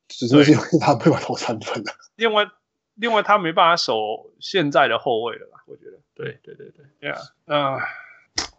[0.08, 1.92] 只是因为他没办法投三分的。
[2.16, 2.48] 另外，
[2.96, 5.64] 另外他没办法守现在的后卫了吧？
[5.68, 5.98] 我觉得。
[6.16, 7.18] 对对对对，Yeah，
[7.48, 7.80] 嗯，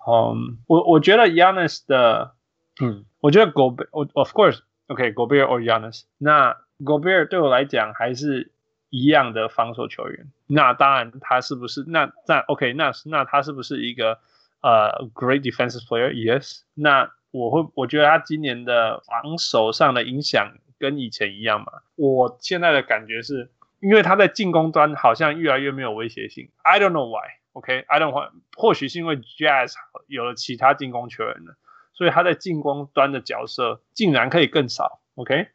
[0.08, 2.32] 嗯，我我觉得 Giannis 的，
[2.80, 8.50] 嗯，我觉得 Gobert，我 Of course，OK，Gobert or Giannis，那 Gobert 对我来讲还是
[8.90, 10.32] 一样的防守球员。
[10.48, 11.84] 那当然他是不是？
[11.86, 14.18] 那那 OK，那那他是不是一个
[14.62, 21.82] 呃 Great defensive player？Yes，那我会我觉得他今年的防守上的影响跟以前一样嘛？
[21.94, 23.48] 我现在的感觉是，
[23.84, 26.48] 因为他在进攻端好像越来越没有威胁性。
[26.62, 27.28] I don't know why。
[27.52, 29.74] OK，I don't want，或许是因为 Jazz
[30.08, 31.56] 有了其他进攻球员了，
[31.92, 35.00] 所以他在进攻端的角色竟然可以更少。
[35.14, 35.46] OK，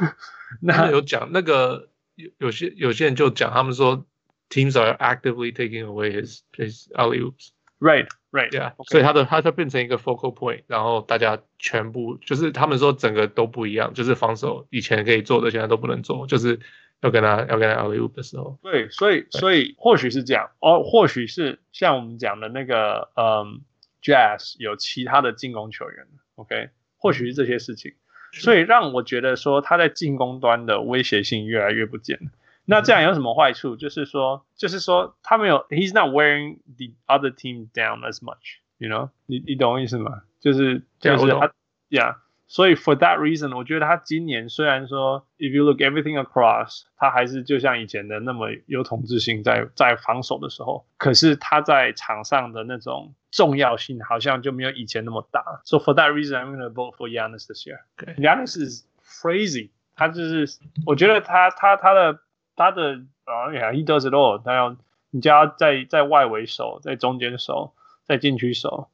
[0.60, 4.04] 那有讲那个有有些有些人就讲，他们说
[4.50, 7.50] teams are actively taking away his his alley-oops。
[7.78, 16.58] Right，right，yeah，所以他的他就变成一个 focal point，然后大家全部就是他们说整个都不一样，就是防守以前可以做的，现在都不能做，就是。
[17.06, 23.60] 要跟他要跟他 alley-oop 的时候，对，所以所以或许是这样，哦，或许是像我们讲的那个，嗯
[24.02, 27.94] ，Jazz 有其他的进攻球员，OK，或许是这些事情，
[28.32, 32.30] 所以让我觉得说他在进攻端的威胁性越来越不见了。
[32.64, 33.76] 那这样有什么坏处？
[33.76, 39.10] 就是说，就是说他没有，He's not wearing the other team down as much，you know？
[39.26, 40.22] 你你懂我意思吗？
[40.40, 41.52] 就是就是他
[41.88, 42.16] ，Yeah。
[42.47, 55.61] 所以，for that reason，我觉得他今年虽然说，if you look everything across，他还是就像以前的那么有统治性在，在在防守的时候，可是他在场上的那种重要性好像就没有以前那么大。
[55.63, 57.79] So for that reason，I'm gonna vote for Giannis this year.
[58.17, 62.19] Giannis is crazy，他就是我觉得他他他的
[62.57, 64.43] 他的啊，he does it all。
[64.43, 64.75] 他要
[65.09, 67.71] 你就要在在外围守，在中间守，
[68.05, 68.89] 在禁区守，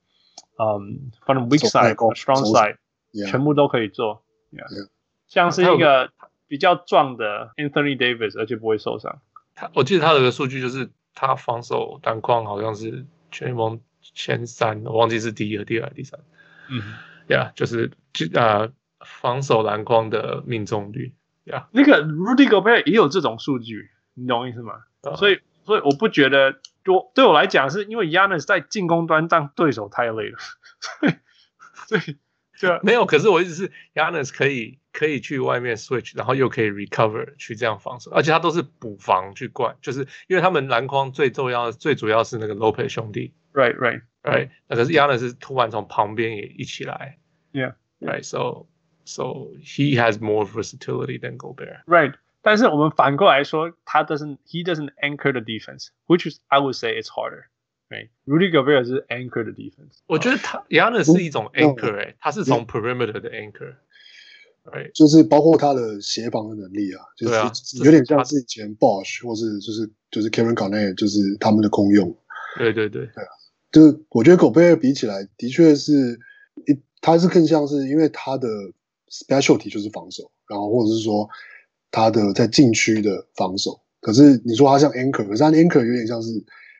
[0.60, 2.78] 嗯，from the weak side，strong side。
[3.13, 3.31] Yeah.
[3.31, 4.65] 全部都可以做，yeah.
[4.69, 4.89] Yeah.
[5.29, 6.11] 像是一个
[6.49, 9.21] 比较壮的 Anthony Davis，而且不会受伤。
[9.55, 16.21] 他我记得他有个数据，就是他防守篮筐好像是全联盟前三，我忘记是第一和第二第三。
[16.71, 16.81] 嗯
[17.29, 17.93] ，Yeah，就是
[18.35, 18.73] 啊、呃，
[19.05, 21.13] 防守篮筐的命中率
[21.45, 30.39] ，Yeah，那个 Rudy Gobert 也有这种数据，你懂我意思吗？Uh, 所以，所以我不觉得多对我来讲，是因为 Giannis 在进攻端让对手太累了，
[30.81, 31.13] 所以，
[31.87, 32.17] 所以。
[32.62, 33.06] 对，没有。
[33.06, 43.34] 可是我意思是， Giannis 可以可以去外面 switch，然后又可以 recover 去这样防守，而且他都是补防去灌，就是因为他们篮筐最重要、最主要是那个 Lopez 兄弟。
[43.54, 44.50] Right, right, right.
[44.68, 47.20] 那可是 Giannis 是突然从旁边也一起来。
[47.54, 48.24] Yeah, right.
[48.24, 48.68] So,
[49.06, 51.84] so he has more versatility than Gobert.
[51.86, 52.14] Right.
[52.42, 57.46] 但是我们反过来说，他 doesn't, he doesn't anchor the defense, which is I would say it's harder.
[58.27, 63.75] Rudy Gobert 是 anchor 的 defense，我觉得他 Giannis 是一种 anchor，哎、欸，他是从 perimeter 的 anchor，
[64.73, 67.35] 对，就是包括他的协防的能力啊，就是
[67.85, 72.17] 有点像是以前 Bosh 或是就是就是 Kevin Garnett，就是他们的功用。
[72.57, 73.31] 对对对，对啊，
[73.73, 76.19] 就是我觉得 Gobert 比起来，的确是
[76.67, 78.49] 一，他是更像是因为他的
[79.11, 81.29] specialty 就是防守，然后或者是说
[81.91, 83.81] 他的在禁区的防守。
[84.01, 86.31] 可是你说他像 anchor，可是他的 anchor 有点像是。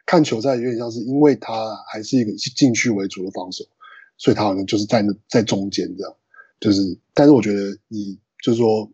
[0.05, 3.65] 看球赛有点像是，因为他还是一个以禁区为主的防守，
[4.17, 6.17] 所以他好像就是在那在中间这样，
[6.61, 8.91] 就是，但是我觉得你就是说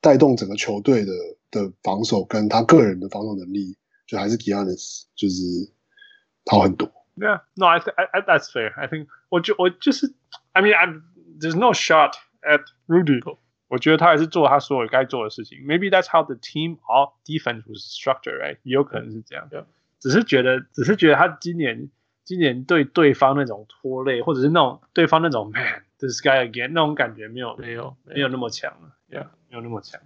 [0.00, 1.12] 带动整个球队的
[1.50, 5.42] 的防守跟他个人的防守能力，就还是 Giannis 就是
[6.46, 6.90] 好很多。
[7.16, 7.94] Yeah, no, I think
[8.26, 8.72] that's fair.
[8.76, 10.12] I think 我就我就是
[10.52, 11.02] I mean, I'm
[11.40, 13.20] there's no shot at Rudy.
[13.68, 15.58] 我觉得他还是做他所有该做的事情。
[15.58, 18.58] Maybe that's how the team of defense was structured, right?
[18.62, 19.48] 也有可能是这样。
[19.50, 19.64] Yeah.
[20.06, 21.90] 只是觉得，只是觉得他今年
[22.22, 30.00] 今年对对方那种拖累，或者是那种对方那种 man this guy again 那种感觉没有没有没有那么强了，Yeah，没有那么强。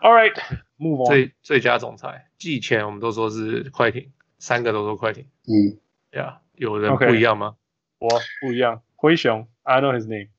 [0.00, 1.06] All right，move on。
[1.06, 4.10] 最最佳总裁季前我们都说是快艇，
[4.40, 5.28] 三个都说快艇。
[5.46, 5.78] 嗯
[6.10, 7.54] ，Yeah，有人不一样吗？
[7.98, 8.08] 我
[8.40, 10.30] 不一样，灰熊，I know his name。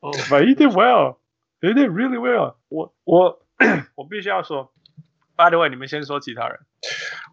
[0.00, 1.16] Oh, but he did well.
[1.62, 2.56] He did really well.
[2.68, 3.40] 我我
[3.96, 4.70] 我必须要说
[5.36, 6.60] ，By the way，你们先说其他人。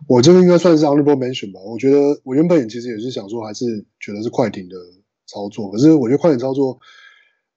[0.08, 1.60] 我这个应该算是 honorable mention 吧。
[1.60, 4.76] 我觉得我原本其实也是想说，还是觉得是快艇的
[5.28, 5.70] 操作。
[5.70, 6.80] 可是我觉得快艇操作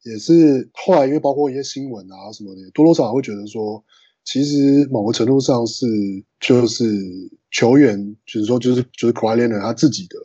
[0.02, 3.82] 也是后来，因为包括一些新闻啊什么的，多多少少会觉得说，
[4.24, 5.86] 其实某个程度上是
[6.40, 6.84] 就是
[7.50, 10.16] 球员，就是说就是就是 Kawhi Leonard 他自己的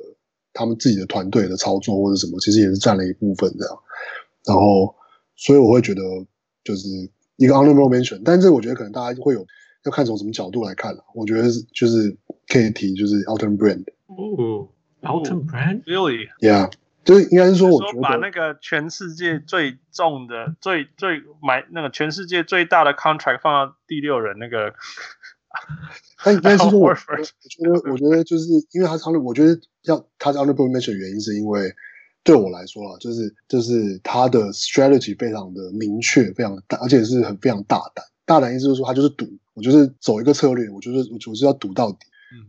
[0.53, 3.77] 他们自己的团队的操作或者什么，其实也是占了一部分这样。
[4.45, 4.95] 然后
[5.35, 6.01] 所以我会觉得
[6.63, 6.87] 就是
[7.37, 9.45] 一个 honorable mention，但是我觉得可能大家会有。
[9.87, 12.15] 要看从什么角度来看了，我觉得就是
[12.47, 13.85] 可以提，就是 Alton Brand。
[14.07, 14.67] 哦
[15.01, 16.71] ，Alton Brand，really？Yeah，
[17.03, 24.73] 就是应该是说，我觉得把那个全世界最重的、最最买那个全世界最大的 contract 放到第六人那个。
[26.23, 31.73] 但应该是说我，我觉得，我觉得就是因为他是，我觉得要他是 honorable mention 的原因是因为
[32.21, 38.05] 对我来说啊，就是就是他的 strategy 非常的明确，非常的大，而且是很非常大胆。
[38.25, 39.25] 大胆意思就是说，他就是赌，
[39.57, 41.97] 我就是走一个策略，我就是我就是要赌到底，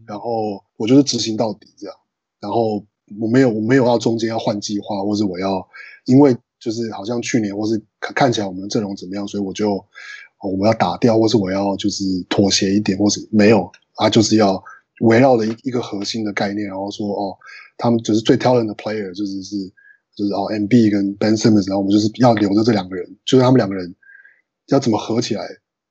[0.07, 1.97] 然后我就是执行到底这样，
[2.39, 2.85] 然后
[3.19, 5.67] 我没有我没有要中间要换计划，或是我要
[6.05, 9.85] 因为就是好像去年或是看看起来我们的阵容怎么样，所以我就。
[10.41, 14.63] 我们要打掉，或是我要就是妥协一点，或是没有，啊就是要
[15.01, 17.37] 围绕着一一个核心的概念，然后说哦，
[17.77, 19.57] 他们就是最 talent 的 player，就是是
[20.15, 23.93] 就是哦，MB 跟 Ben Simmons，然后我们就是要留着这两个人，就是他们两个人
[24.69, 25.45] 要怎么合起来，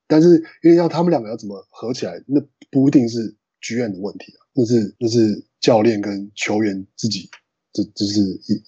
[0.07, 2.41] 但是因为要他们两个要怎么合起来，那
[2.71, 7.29] 不一定是剧院的问题啊，那是那是教练跟球员自己，
[7.73, 8.63] 这这是一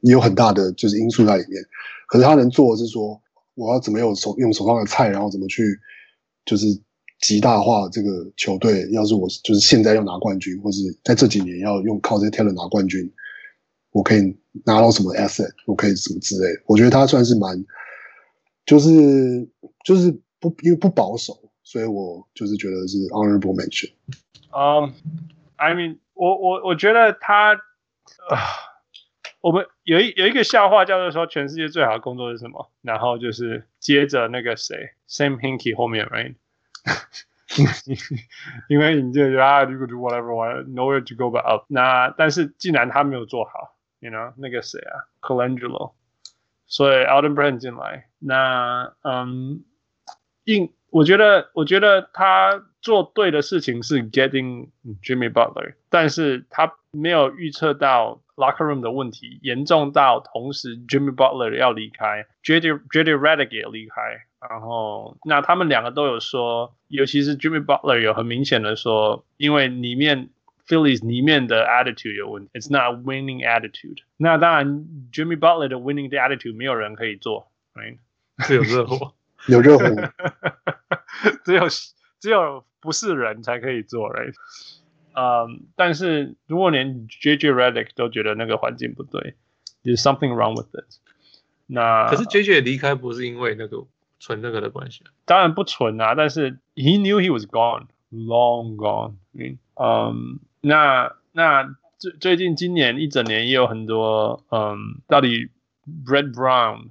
[0.00, 1.62] 也有很大的就是因素在里面，
[2.08, 3.20] 可是他能做的是说。
[3.56, 5.78] 我要怎么用手用手上的菜，然后怎么去
[6.44, 6.66] 就是
[7.20, 8.84] 极大化这个球队？
[8.90, 13.08] 要是我就是现在要拿冠军，或是在这几年要用靠这些天伦拿冠军，
[13.92, 15.52] 我可以拿到什么 asset？
[15.68, 16.62] 我可以什么之类的？
[16.66, 17.64] 我觉得他算是蛮
[18.66, 19.48] 就是
[19.84, 20.10] 就是
[20.50, 21.32] 不因为不保守，
[21.62, 23.92] 所以我就是觉得是 honorable mention。
[24.52, 27.60] 嗯、um,，I mean，我我我觉得他。
[29.40, 32.70] 我们有一有一个笑话叫做说，全世界最好的工作是什么？
[32.80, 36.34] 然后就是接着那个谁，Sam Hinkie 后面，right？
[38.68, 41.66] 因为你就觉得啊，you could do whatever，nowhere to go but up。
[41.68, 45.92] 那但是既然他没有做好，you know 那个谁啊，Colangelo，
[46.66, 49.62] 所以 Alton Brand 进来，那嗯，
[50.44, 54.68] 应我觉得我觉得他做对的事情是 getting
[55.02, 58.20] Jimmy Butler，但是他没有预测到。
[58.36, 70.30] Locker room 的问题严重到同时，Jimmy Butler 要离开，JJ JJ Redick 也离开，然后那他们两个都有说，尤其是 Jimmy Butler 有很明显的说，因为里面
[70.66, 73.98] Phillies 里面的 attitude 有问题，It's not winning attitude。
[74.16, 77.98] 那当然，Jimmy Butler 的 winning 的 attitude 没有人可以做，right？
[78.48, 79.14] 只有热火，
[79.46, 79.84] 有热乎，
[81.44, 81.68] 只有
[82.20, 84.34] 只有不是人才可以做，right？
[85.14, 89.34] 嗯，um, 但是如果连 JJ Redick 都觉得那个环境不对
[89.82, 90.86] ，There's something wrong with it。
[91.66, 93.86] 那可是 JJ 离开不是因为那个
[94.18, 99.14] 纯那个的关系，当然不纯啊，但是 He knew he was gone, long gone。
[99.32, 105.50] 嗯，嗯，那那最最近今年一整年也有很多，嗯，到底
[106.04, 106.90] Brett Brown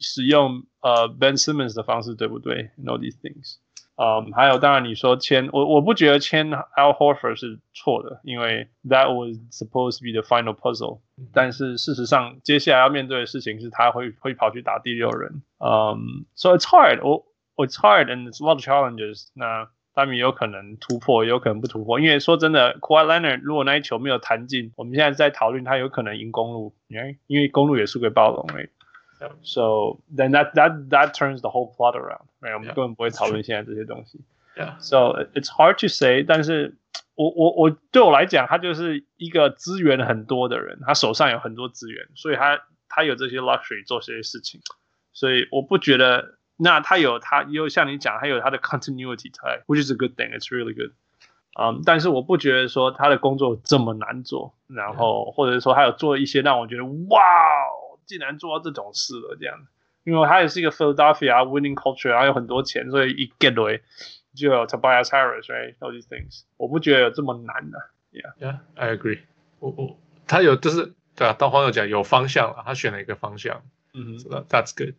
[0.00, 3.56] 使用呃 Ben Simmons 的方式对不对？Know these things。
[3.96, 11.00] 嗯，um, 还有，当然你说签我，我不觉得签 Al Horford 是错的，因为 that was supposed to be the final puzzle。
[11.34, 15.42] 但是事实上，接下来要面对的事情是他会会跑去打第六人。
[15.58, 17.26] 嗯、um,，so it's hard，我、
[17.56, 19.28] oh, it's hard and it's a lot of challenges。
[19.34, 22.00] 那他们有可能突破，也有可能不突破。
[22.00, 28.46] 因为说真的，Kawhi Leonard 如果那一球没有弹进，我们现在在讨论他有可能赢公路，因为因为公路也输给暴龙。
[29.41, 32.53] So then that that that turns the whole plot around, right?
[32.53, 34.19] 我们根本不会讨论现在这些东西。
[34.55, 34.75] Yeah.
[34.79, 36.75] So it's hard to say，但是
[37.15, 44.61] 我我我对我来讲，他就是一个资源很多的人，他手上有很多资源，所以他他有这些 luxury 做这些事情。
[45.13, 50.37] 所以我不觉得，那他有他又像你讲，他有他的 continuity time，which is a good thing.
[50.37, 50.91] It's really good.
[51.57, 55.33] 嗯，um, 但是我不觉得说他的工作这么难做，然后 Yeah.
[55.33, 57.19] 或者说他有做一些让我觉得哇。
[58.10, 59.68] 竟然做到这种事了，这样，
[60.02, 63.82] 因为他也是一个 Philadelphia winning culture，然后有很多钱，所以一 get away
[64.34, 67.78] 就有 Tobias Harris，right，all these things，我不觉得有这么难的
[68.10, 69.20] ，yeah，yeah，I agree，
[69.60, 69.96] 我我
[70.26, 73.62] 他有就是对啊，当黄友讲有方向了，他选了一个方向，
[73.94, 74.94] 嗯、mm hmm.，that's good，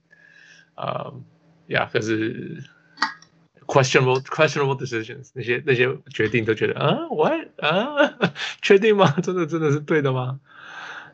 [0.75, 2.63] 啊、um,，yeah，可是
[3.67, 8.13] questionable questionable decisions 那些那些决定都觉得啊，我啊，
[8.61, 9.11] 确定吗？
[9.21, 10.39] 真的真的是对的吗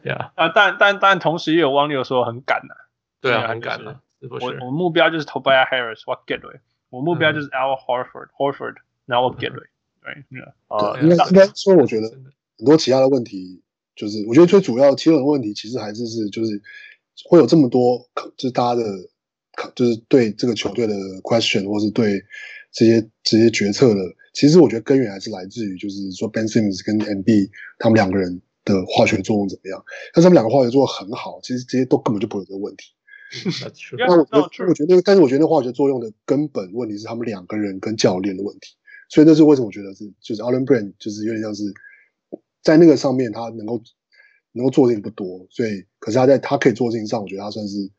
[0.07, 0.31] ？Yeah.
[0.35, 2.81] 啊，但但但同时也有网友说很赶呐、啊，
[3.19, 4.01] 对啊，很赶啊。
[4.19, 6.59] 我我目标就是 Tobias Harris，我 get away。
[6.89, 9.67] 我目标就是 Al Horford，Horford，然后我 get away。
[10.01, 12.09] 对，啊，应该应该说，我觉得
[12.57, 13.61] 很多其他的问题，
[13.95, 16.59] 就是我觉得最主要的其中的问题，其实还是是就是
[17.29, 17.99] 会有这么多，
[18.37, 18.83] 就是大家的，
[19.75, 22.19] 就是对这个球队的 question，或是对
[22.71, 24.01] 这些这些决策的，
[24.33, 28.41] 其实我觉得根源还是来自于，就是说 Ben Simmons 跟 MB 他们两个人。
[28.75, 29.83] 的化学作用怎么样？
[30.13, 32.93] 但是他们两个化学作用很好，其实这些都根本就不会有这个问题。
[33.97, 38.75] 那 我我觉得，但是我觉得那化学作用的根本问题是他们两个人跟教练的问题。
[39.09, 41.63] 所以那是为什么我觉得是就是 Allen Brand 就是有点像是
[42.61, 43.81] 在那个上面他能够
[44.51, 47.89] 能够做的事情不多，所以可是他在他可以做的事情上，我觉得他算是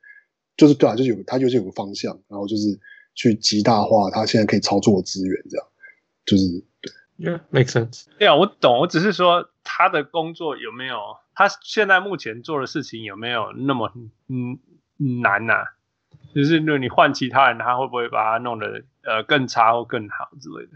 [0.56, 2.78] 就是对啊，就是有他就是有个方向，然后就是
[3.14, 5.66] 去极大化他现在可以操作的资源，这样
[6.26, 6.46] 就是
[6.80, 6.92] 对。
[7.18, 8.04] Yeah，make sense。
[8.18, 13.92] 对啊，我懂，我只是说他的工作有没有，他现在目前做的事情有没有那么
[14.28, 14.58] 嗯
[15.22, 15.64] 难呐、啊？
[16.34, 20.72] 就是如果你换其他人，他会不会把它弄得呃更差或更好之类的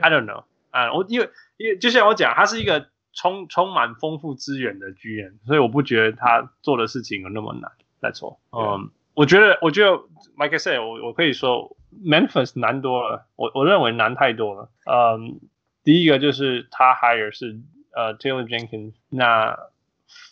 [0.00, 0.44] ？I don't know。
[0.70, 1.28] 啊，我因为
[1.58, 7.70] 因为就像我讲，他是一个充充满丰富资源的剧院所以我不觉得他做的事情有那么难。
[8.00, 8.38] That's all。
[8.52, 9.90] 嗯，我觉得我觉得
[10.38, 14.70] ，like I said，我我可以说 Memphis 难多了，我我认为难太多了。
[14.90, 15.40] 嗯。
[15.82, 17.58] 第一个就是他 hire 是
[17.93, 19.57] 呃 Taylor Jenkins，那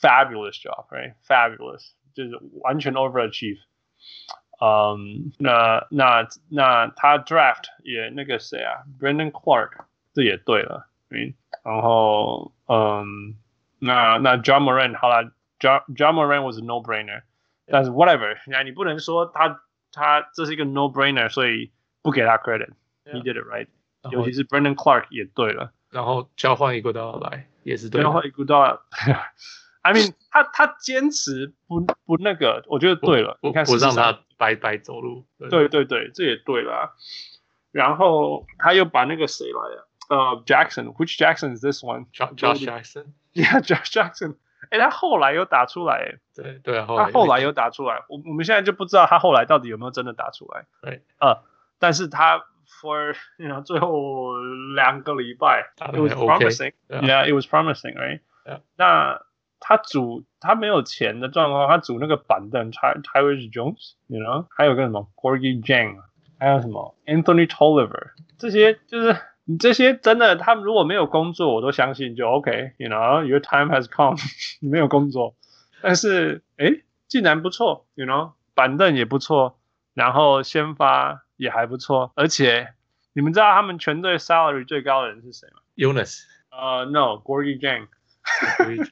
[0.02, 3.60] fabulous job，right？fabulous 就是完全 overachieve。
[4.62, 11.34] 嗯，那那那他 draft 也那个谁啊，Brandon Clark，这也对了，嗯，
[11.64, 13.36] 然后嗯，
[13.80, 17.24] 那那 John Moran 好了，John John Moran was a no brainer，
[17.66, 23.68] 但是 whatever，那你不能说他他这是一个 no brainer，所以不给他 credit，he did it right。
[24.12, 28.81] 尤其是 Brandon Clark 也对了， 然后交换一个都要来也是对，交换一个都要。
[29.83, 33.39] I mean，他他坚持不不那个，我觉得对了。
[33.43, 35.25] 你看，不让他白白走路。
[35.51, 36.95] 对对对，这也对了。
[37.71, 39.89] 然后他又把那个谁来了？
[40.11, 43.13] 呃、uh,，Jackson，Which Jackson is this one？Josh Jackson。
[43.35, 44.37] Yeah，Josh Jackson。
[44.71, 46.19] 哎，他后来又打出来。
[46.35, 48.03] 对对啊，他后来又打出来。
[48.09, 50.67] 我我们现在就不知道他后来到底有没有真的打出来。
[50.83, 51.03] 对。
[51.21, 51.43] 呃，
[51.79, 52.45] 但是他。
[52.82, 54.36] For you know，最后
[54.76, 58.20] 两个礼拜，it was promising，yeah，it was promising，right？
[58.76, 59.22] 那
[59.60, 66.00] 他组他没有钱的状况，他组那个板凳，Tyus Jones，you know，还有个什么 Gorgui Dieng，
[66.40, 74.18] 还有什么 Anthony Tolliver，这些就是你这些真的，他们如果没有工作，我都相信就 OK，you know，your time has come，
[74.62, 75.36] 你没有工作，
[75.82, 79.58] 但是诶，竟然不错，you know，板凳也不错，
[79.94, 81.22] 然后先发。
[81.39, 82.75] 也还不错，而且
[83.15, 87.87] 你们知道他们全队 salary 最高的人是谁吗？Jonas，呃、uh,，No，Gorgui Dieng。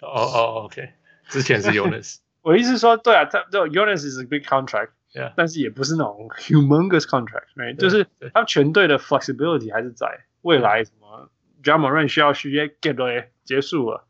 [0.00, 0.94] 哦哦，OK，
[1.28, 2.20] 之前是 Jonas。
[2.40, 5.32] 我意思是说，对啊，他就 Jonas is a big contract，yeah.
[5.36, 7.76] 但是也不是那种 humongous contract，right？
[7.76, 11.28] 就是他们全队的 flexibility 还是在未来什么
[11.62, 14.06] Ja Morant 需要续约 get 了结束了，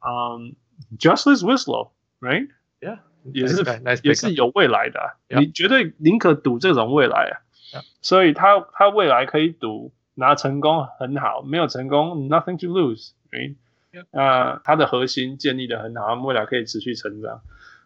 [0.00, 0.54] 嗯、
[0.92, 2.98] um,，Justice Winslow，right？Yeah。
[3.34, 5.40] 也是 nice, nice 也是有未来的、啊，yeah.
[5.40, 7.34] 你绝对宁可赌这种未来啊
[7.72, 7.84] ，yeah.
[8.00, 13.54] 所以他他未来可以赌拿成功很好，没有成功 nothing to lose，嗯、right?
[13.92, 14.04] yeah.
[14.10, 17.42] 呃，他的核心建立的很好，他们未来可以持续成长，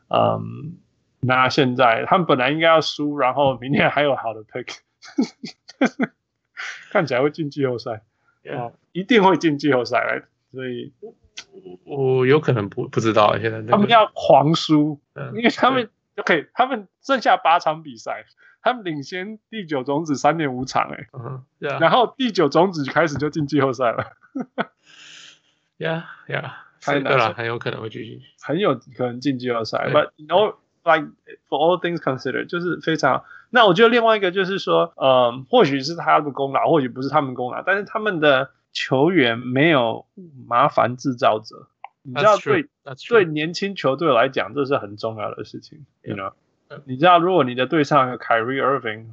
[0.08, 0.78] 嗯，
[1.20, 4.78] 那现在他们本来应该要输，然后明天还有好的 pick，
[6.90, 8.02] 看起来会进季后赛
[8.44, 8.58] ，yeah.
[8.58, 10.22] 哦，一定会进季后赛来，
[10.52, 10.92] 所以。
[11.84, 18.24] 我有可能不不知道，现在他们要狂输，嗯，因为他们 OK，他们剩下八场比赛，
[18.62, 24.12] 他们领先第九种子三点五场，哎，嗯，然后第九种子开始就进季后赛了，
[25.78, 30.54] 呀呀，对了，很有可能会继续，很有可能进季后赛，But you know,
[30.84, 31.08] like
[31.48, 33.24] for all things considered，就是非常。
[33.50, 38.50] 那我觉得另外一个就是说，呃，或许是他的功劳，或许不是他们功劳，但是他们的。
[38.72, 40.06] 球员没有
[40.46, 41.68] 麻烦制造者，
[42.02, 42.66] 你知道对
[43.08, 45.84] 对年轻球队来讲，这是很重要的事情。
[46.02, 46.32] You know，
[46.84, 49.08] 你知道如果你的队上有 Kyrie Irving，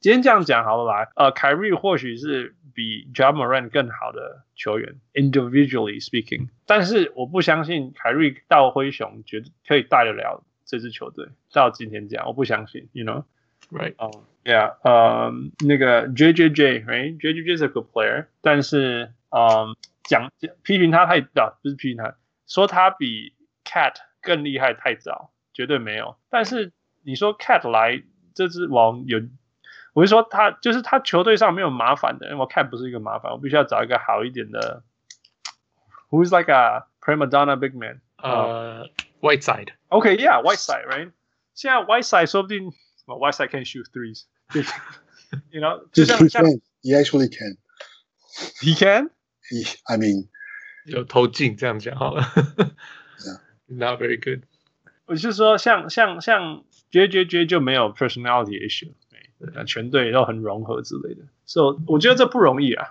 [0.00, 11.28] 今天这样讲好了来，呃，Kyrie 或许是比 Ja Morant 更好的球员，individually speaking，但是我不相信 Kyrie 到灰熊绝对可以带得了这支球队。
[11.52, 12.88] 到今天这样，我不相信。
[12.92, 13.24] You know。
[13.73, 13.93] Right.
[13.97, 14.73] Oh, yeah.
[14.81, 20.31] Um, 那个 JJJ，right？JJJ is a good player，但是，嗯，讲
[20.63, 22.15] 批评他太早，不是批评他，
[22.47, 26.17] 说他比 Cat 更厉害太早，绝对没有。
[26.31, 26.71] 但是
[27.03, 28.01] 你说 Cat 来
[28.33, 29.21] 这支网有，
[29.93, 34.81] 我就说他就是他球队上没有麻烦的，因为我 Cat 不是一个麻烦，我必须要找一个好一点的。
[36.09, 38.01] Who's like a prima donna big man？
[38.17, 38.89] 呃、
[39.21, 41.11] uh,，Whiteside。OK，yeah，Whiteside，right？
[41.53, 42.73] 现在 Whiteside 说不定。
[43.05, 44.25] Well, Whiteside can shoot threes.
[45.51, 46.61] you know, 就像 he can.
[46.81, 47.57] He actually can.
[48.61, 49.09] He can.
[49.49, 50.27] He, I mean，
[50.85, 52.21] 有投进这样讲好了。
[52.23, 53.41] yeah.
[53.65, 54.43] Not very good.
[55.05, 58.93] 我就是说像，像像像 JJJ 就没有 personality issue，
[59.65, 61.23] 全队都很融合之类的。
[61.45, 62.85] 所、so, 以我觉得这不容易啊，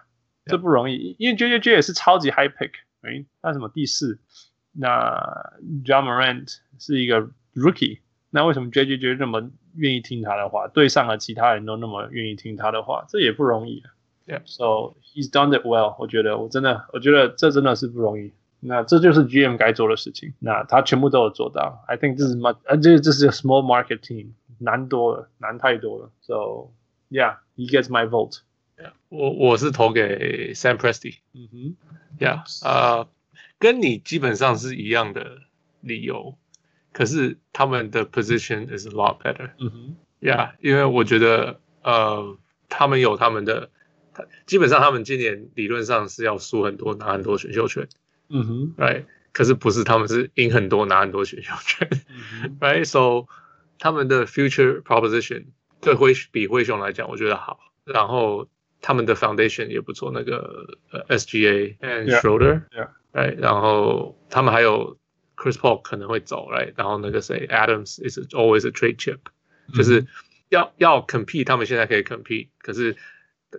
[0.45, 0.51] yeah.
[0.51, 2.73] 这不容易，因为 JJJ 也是超级 high pick，
[3.03, 4.19] 哎，他什么第四？
[4.73, 5.17] 那
[5.85, 8.01] Ja Morant 是一个 rookie，
[8.31, 9.51] 那为什么 JJJ 这么？
[9.76, 13.84] 愿意听他的话，对上了其他人都那么愿意听他的话，这也不容易。
[14.26, 14.42] Yeah.
[14.46, 15.96] So he's done it well。
[16.00, 18.32] 我觉得，我真的，我觉得这真的是不容易。
[18.62, 20.34] 那这就是 GM 该做的事情。
[20.40, 21.84] 那他全部都有做到。
[21.88, 24.28] I think this is much，呃，这这是 a small market team，
[24.60, 26.12] 难多了，难太多了。
[26.22, 26.72] So
[27.10, 28.40] yeah，he gets my vote。
[29.10, 31.18] 我我是投给 Sam Presti。
[31.34, 31.76] 嗯哼
[32.20, 33.08] ，Yeah，啊，
[33.60, 35.40] 跟你基本上是一样的
[35.82, 36.38] 理由，
[36.94, 39.50] 可是他们的 position is a lot better。
[39.60, 42.38] 嗯哼，Yeah，因为我觉得呃，
[42.70, 43.70] 他们有他们的，
[44.46, 47.90] 基本上他们今年理论上是要输很多，拿很多选秀权。
[48.30, 49.04] 嗯哼，Right，
[49.34, 51.90] 可是不是他们是赢很多，拿很多选秀权。
[52.10, 53.28] 嗯、Right，So
[53.80, 55.48] 他们的 future proposition
[55.82, 58.48] 对灰比灰熊来讲，我觉得好，然后。
[58.86, 63.36] 他们的 foundation 也不错，那个呃 SGA and Schroeder，yeah, yeah.
[63.40, 64.98] 然后他们还有
[65.36, 69.18] Chris Paul 可能会走，right，然后那个谁 Adams is always a trade chip，、
[69.68, 70.06] 嗯、就是
[70.50, 72.96] 要要 compete，他们现在可以 compete，可是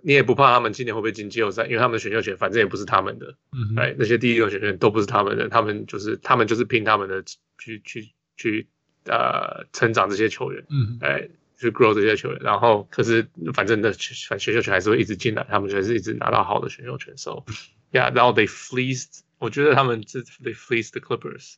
[0.03, 7.23] 你也不怕他们今年会不会进季后赛，因为他们的选秀权反正也不是他们的，嗯，right，那些第一轮选秀权都不是他们的，他们就是他们就是拼他们的
[7.57, 8.67] 去去去
[9.05, 11.29] 呃成长这些球员，嗯，哎。
[11.57, 17.15] 去 grow 这些球员，然后可是反正的选选秀权还是会一直进来，他们就是一直拿到好的选秀权。
[17.15, 17.45] So
[17.93, 21.54] yeah，然后 they fleeced，我觉得他们是 they fleeced the Clippers，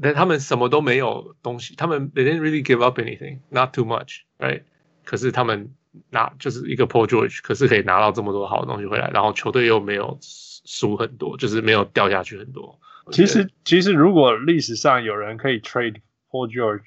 [0.00, 4.62] 但他们什么都没有东西，他们 they didn't really give up anything，not too much，right？
[5.04, 5.74] 可是他们
[6.10, 12.78] 拿就是一个 Paul George，可是可以拿到这么多好的东西回来，然后球队又没有输很多，就是没有掉下去很多。
[13.12, 15.96] 其实其实如果历史上有人可以 trade
[16.30, 16.82] Paul George，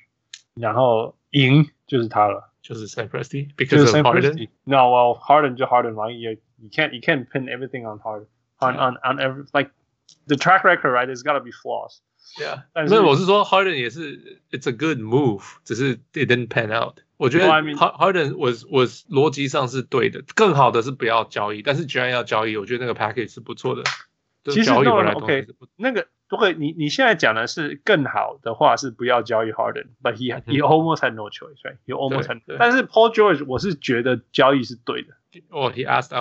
[0.56, 1.70] 然后赢。
[1.88, 7.98] 就是他了，就是 Sam Presti，because of Harden。No，well Harden 就 Harden 嘛，you you can't you can't pin everything on
[7.98, 8.28] Harden
[8.60, 9.72] on on on every like
[10.28, 16.30] the track record right there's gotta be flaws。Yeah，但是我是说 Harden 也是 it's a good move，只是 it
[16.30, 17.00] didn't pan out。
[17.18, 23.84] 我觉得 Harden was was 逻辑上是对的，更好的是不要交易，但是既然要交易，我觉得那个 package 是不错的。
[24.44, 26.08] 其实 no OK 那个。
[26.30, 35.14] 不会，你你现在讲的是更好的话是不要交易 Harden，but he he almost had no choice，right？he almost had，但是 Paul George 我是觉得交易是对的。
[35.48, 36.14] 哦，he asked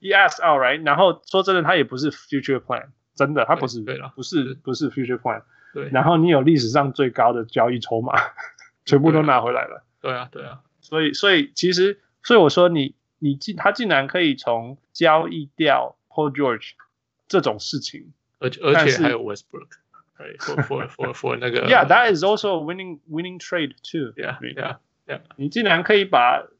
[0.00, 0.84] Asked out，right？
[0.84, 5.42] 然后说真的，他也不是 future plan，真的，他不是，对了，不是不是 future plan。
[5.74, 5.88] 对。
[5.90, 8.14] 然后你有历史上最高的交易筹码，
[8.84, 9.84] 全部都拿回来了。
[10.00, 10.60] 对啊，对啊。
[10.80, 16.70] 所以所以其实，所以我说你你竟他竟然可以从交易掉 Paul George
[17.26, 18.12] 这种事情。
[18.40, 24.12] 而且而且还有 Westbrook，for for for for 那个，Yeah，that is also a winning winning trade too。
[24.14, 25.22] Yeah，yeah，yeah。
[25.34, 26.44] 你竟然可以把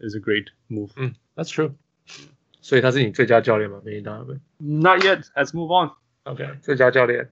[0.00, 0.90] is a great move.
[0.96, 1.74] 嗯，That's true。
[2.60, 3.80] 所以他是你最佳教练吗？
[3.84, 5.24] Billy Donovan？Not yet.
[5.34, 5.92] Let's move on.
[6.24, 7.30] OK，最佳教练。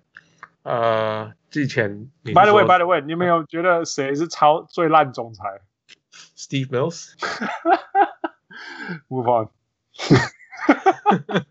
[0.62, 2.10] 呃，之前。
[2.24, 5.60] By the way, by the way，你有没有觉得谁是超最烂总裁？
[6.36, 7.12] Steve Mills。
[9.08, 9.48] Move on.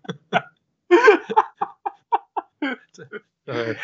[3.46, 3.78] 对，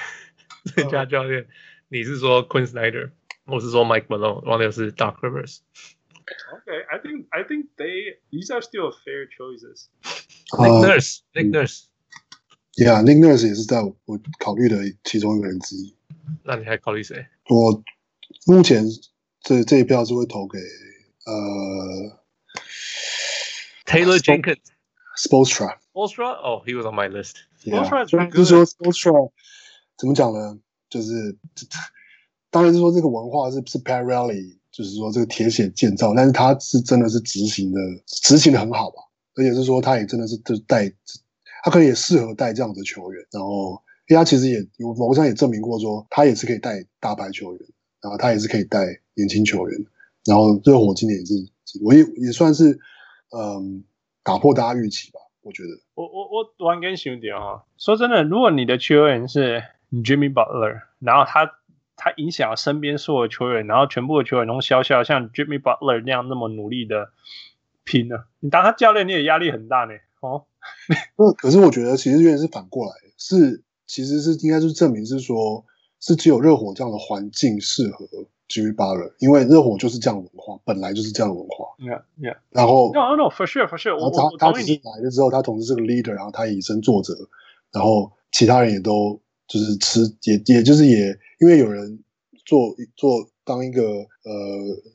[0.66, 1.48] 最佳教练，
[1.88, 3.12] 你是说 Quinn Snyder，
[3.46, 5.60] 我是说 Mike Malone，忘了是 Doc Rivers。
[6.54, 9.90] Okay, I think I think they these are still fair choices.
[10.58, 11.88] Nick Nurse, Nick Nurse.
[12.78, 15.96] Yeah, Nick Nurse 也是在我考虑的其中一个人之一。
[16.44, 17.28] 那你还考虑谁？
[17.50, 17.84] 我
[18.48, 18.84] 目前
[19.42, 20.58] 这这一票是会投给
[21.26, 22.20] 呃
[23.86, 24.62] Taylor Jenkins,
[25.18, 25.78] Spoelstra.
[25.94, 26.34] Spoelstra?
[26.42, 27.46] Oh, he was on my list.
[27.64, 29.32] Yeah, 就是说 Spoelstra
[29.98, 30.60] 怎么讲呢？
[30.90, 31.38] 就是
[32.50, 38.97] 当然是说这个文化是是 Pat Riley， 就是说这个铁血建造，但是他是真的是执行的执行的很好吧？
[39.37, 40.89] 而且是说他也真的是就带
[41.63, 47.61] 他可能也适合带这样的球员，然后因为他其实也有某上也证明过说他也是可以带大牌球员，
[48.03, 48.85] 然后他也是可以带
[49.15, 49.79] 年轻球员，
[50.25, 51.35] 然后热火今年也是
[51.83, 52.79] 我也也算是
[53.37, 53.85] 嗯
[54.23, 55.21] 打破大家预期吧。
[55.43, 61.51] 我觉得，我我我突然间想到哈，说真的，如果你的球员是 Jimmy Butler，然后他
[62.03, 67.11] 他影响了身边所有球员，然后全部的球员都笑笑像 Jimmy Butler 那样那么努力的
[67.85, 69.93] 拼呢，你当他教练你也压力很大呢。
[70.21, 70.47] 哦，
[71.37, 75.65] 可是我觉得其实有点是反过来，是其实是应该是证明是说，
[76.01, 78.07] 是只有热火这样的环境适合。
[78.51, 81.67] Jimmy Butler，因为热火就是这样的文化，本来就是这样的文化。
[81.79, 82.37] Yeah, yeah.
[82.51, 84.11] 然后，No, no, for sure, for sure 我。
[84.11, 87.15] 他他只是来了之后，他同时是个 leader，然后他以身作则，
[87.71, 89.21] 然后其他人也都
[89.51, 91.09] 就是吃也也就是也
[91.41, 91.99] 因为有人
[92.47, 94.37] 做做当一个呃，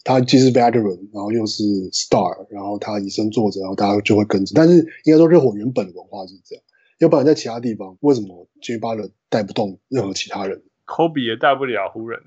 [0.06, 4.54] 他既是 veteran，然后又是 star，然后他以身作则，然后大家就会跟着。
[4.56, 6.64] 但是应该说热火原本的文化是这样，
[7.00, 12.22] 要不然在其他地方为什么 j 巴 b 带不动任何其他人？Kobe 也带不了湖人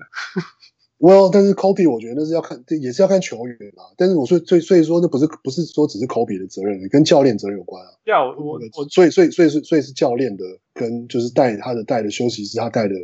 [0.99, 3.85] Well，但是 Kobe 我觉得那是要看，也是要看球员啦。
[3.95, 7.91] 但是我说，所以所以说，那不是不是说只是 Kobe 的责任，跟教练责任有关啊。
[8.03, 10.43] 要我我我，所以所以所以是所以是教练的
[10.73, 12.95] 跟就是带他的带的休息室，他带的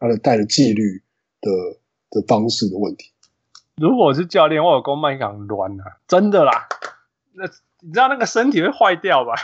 [0.00, 1.02] 他的带的纪律
[1.42, 1.50] 的
[2.10, 3.10] 的方式的问题。
[3.76, 6.66] 如果是教练，我有公麦港乱啊，真的啦。
[7.34, 7.44] 那
[7.84, 9.34] 你知道那个身体会坏掉吧？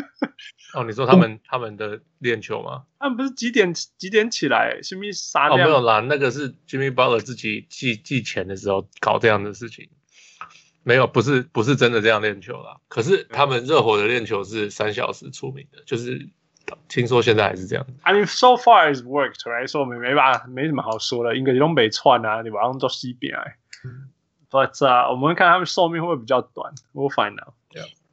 [0.74, 2.84] 哦，你说他们、嗯、他们的练球吗？
[2.98, 4.80] 他们不是几点几点起来？
[4.82, 5.56] 是不是杀掉？
[5.56, 9.88] 哦，没有啦，那个是 Jimmy Butler 自己寄寄钱的时候搞这样的事情，
[10.82, 12.76] 没有，不是不是真的这样练球啦。
[12.88, 16.28] 可是他们热火的练球是三小时出名的，就是
[16.86, 17.86] 听说现在还是这样。
[18.02, 19.66] I mean, so far it's worked, right?
[19.66, 23.56] 说没没办法，没什么好说的，应该东北串啊，你把他们都西边来。
[24.50, 27.54] But、uh, 我们看他们寿命会不会比较短？We'll find out.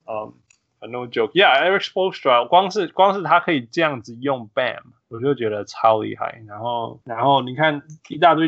[0.07, 0.33] 嗯 Um.
[0.79, 6.43] No joke，Yeah，Eric Spoelstra 光是光是他可以这样子用 Bam，我就觉得超厉害。
[6.47, 8.47] 然后然后你看一大堆，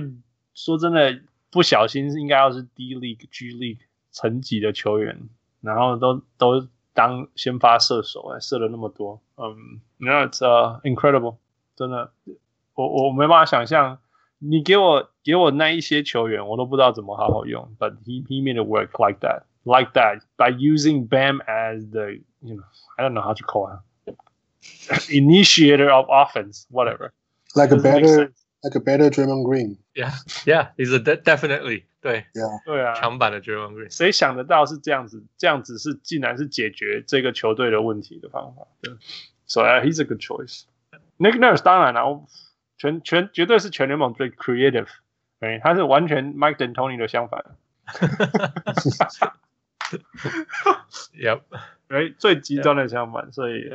[0.53, 1.19] 说真的
[1.49, 3.79] 不小心应该要是 D League、G League
[4.11, 5.27] 层级的球员，
[5.61, 9.19] 然后都都当先发射手，还射了那么多。
[9.35, 10.39] 嗯，那 It's、
[10.83, 11.37] incredible，
[11.75, 12.11] 真的，
[12.75, 13.97] 我我没办法想象，
[14.37, 17.75] 你给我给我那一些球员，我都不知道怎么好好用。
[17.79, 19.45] But he he made it work like that.
[19.68, 22.64] like that by using Bam as the you know
[22.98, 23.78] I don't know how to call him
[25.10, 27.12] initiator of offense whatever
[27.54, 28.32] like a better
[28.62, 30.12] like a better Draymond Green yeah
[30.46, 38.94] yeah he's a de definitely 对 yeah 对啊强版的 Draymond Green 谁想得到是这样子这样子是竟然是解决这个球队的问题的方法对
[39.46, 40.64] so yeah, he's a good choice
[41.18, 42.24] Nick Nurse 当然了
[42.78, 44.88] 全全绝对是全联盟最 creative
[45.40, 47.44] 对他是完全 Mike D'Antoni 的相反
[51.15, 51.41] Yep，
[51.87, 53.71] 哎，最极端的相反，所以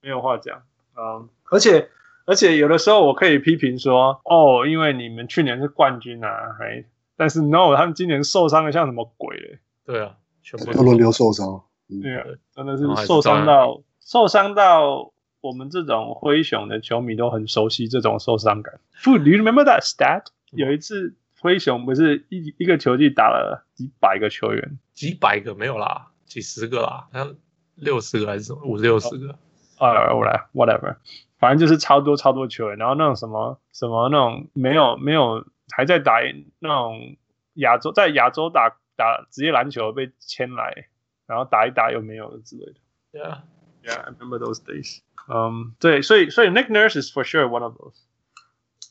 [0.00, 0.62] 没有话讲。
[0.96, 1.90] 嗯，而且
[2.24, 6.84] 而且有的时候我可以批评说，哦，因为你们去年是冠军啊，哎，
[7.16, 9.58] 但是 no，他们今年受伤的像什么鬼嘞？
[9.84, 11.62] 对啊，全部都轮流受伤。
[12.02, 12.24] 对啊，
[12.54, 18.80] 真的是受伤到受伤到我们这种灰熊的球迷都很熟悉这种受伤感。
[19.04, 20.24] Do you remember that stat？
[20.50, 21.14] 有一次。
[21.46, 27.36] 灰熊不是一一个球季打了几百个球员，几百个没有啦，几十个啦，好像
[27.76, 29.38] 六十个还是什么五六十个。
[29.78, 30.96] 啊，我来，whatever，
[31.38, 36.14] 反正就是超多超多球员，然后那种什么什么那种没有没有还在打
[36.58, 37.16] 那种
[37.54, 40.88] 亚洲在亚洲打打职业篮球被签来，
[41.26, 42.80] 然后打一打又没有之类的。
[43.12, 43.42] Yeah,
[43.84, 44.98] yeah, I remember those days.
[45.28, 47.94] 嗯，对，所以所以 Nick Nurse is for sure one of those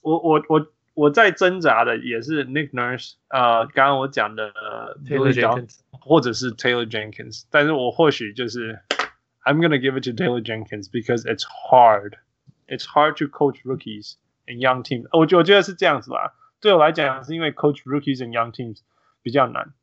[0.01, 0.17] 我。
[0.19, 0.67] 我我我。
[0.95, 4.51] 我在挣扎的也是 Nick Nurse，呃，刚刚我讲的
[5.05, 8.79] Taylor Jenkins，或者是 Taylor Jenkins，但是我或许就是
[9.43, 12.13] I'm gonna give it to Taylor Jenkins because it's hard,
[12.67, 14.13] it's hard to coach rookies
[14.47, 15.07] and young teams。
[15.11, 18.79] 我觉我觉得是这样子吧，对我来讲是因为 coach rookies and young teams
[19.21, 19.73] 比较难。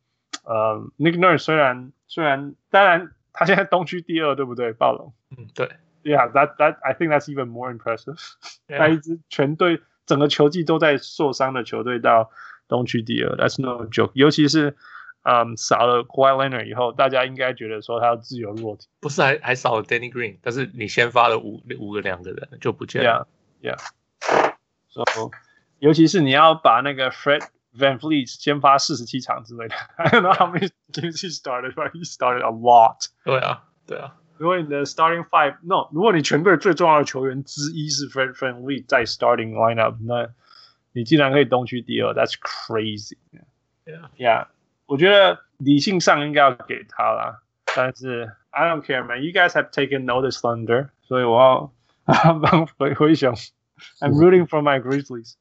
[0.44, 4.72] 呃，Nick Nurse 虽然虽然当然他现在东区第二，对不对？
[4.72, 5.68] 暴龙，嗯，对
[6.04, 8.18] ，Yeah，that that I think that's even more impressive。
[8.66, 9.82] 他一支全队。
[10.06, 12.30] 整个球季都在受伤的球队到
[12.68, 14.10] 东区第二，That's no joke。
[14.14, 14.76] 尤其是，
[15.22, 18.88] 嗯，少了 Kawhi Leonard 以后，大家应该觉得说他要自由落体。
[19.00, 23.28] 不是还还少了 Danny Green，但是你先发了五五个两个人就不见了。
[23.62, 24.54] Yeah, yeah.
[24.88, 25.30] So，
[25.78, 27.42] 尤其是你要把那个 Fred
[27.76, 33.06] VanVleet 先发四十七场之类的，I don't know how many games he started, but he started a lot。
[33.24, 34.16] 对啊，对啊。
[34.41, 40.29] 如果你的 starting five，no，如果你全队最重要的球员之一是 Fred VanVleet 在 starting lineup，那
[40.91, 44.47] 你竟然可以东区第二，That's crazy。Yeah，yeah，
[44.85, 47.41] 我觉得理性上应该要给他啦，
[47.75, 51.73] 但是 I don't care man，you guys have taken notice thunder，所以我要
[52.39, 53.33] 帮 灰灰熊，
[53.99, 55.33] I'm rooting for my Grizzlies，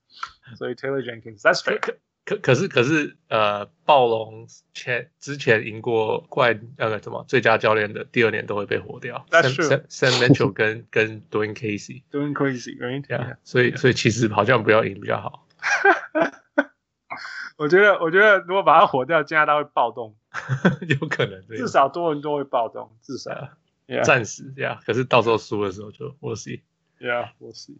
[0.56, 1.96] 所以 Taylor Jenkins，That's fair。
[2.35, 9.25] 可可是可是呃，暴龙前之前赢过怪那个什么最佳教练的第二年都会被火掉。
[9.29, 9.67] That's true.
[9.67, 12.03] Sam, Sam Mitchell 跟跟 Dwane Casey。
[12.11, 13.35] Dwane Casey，right？Yeah。
[13.43, 15.47] 所以所以其实好像不要赢比较好。
[17.57, 20.15] 我觉得我觉得如果把他火掉，加拿大会暴动。
[20.87, 21.45] 有可能。
[21.49, 23.49] 至少多伦多会暴动，至少。
[23.87, 24.03] Yeah.
[24.03, 26.61] 暂时这样，可是到时候输的时候就 We'll see。
[26.99, 27.77] Yeah，We'll see。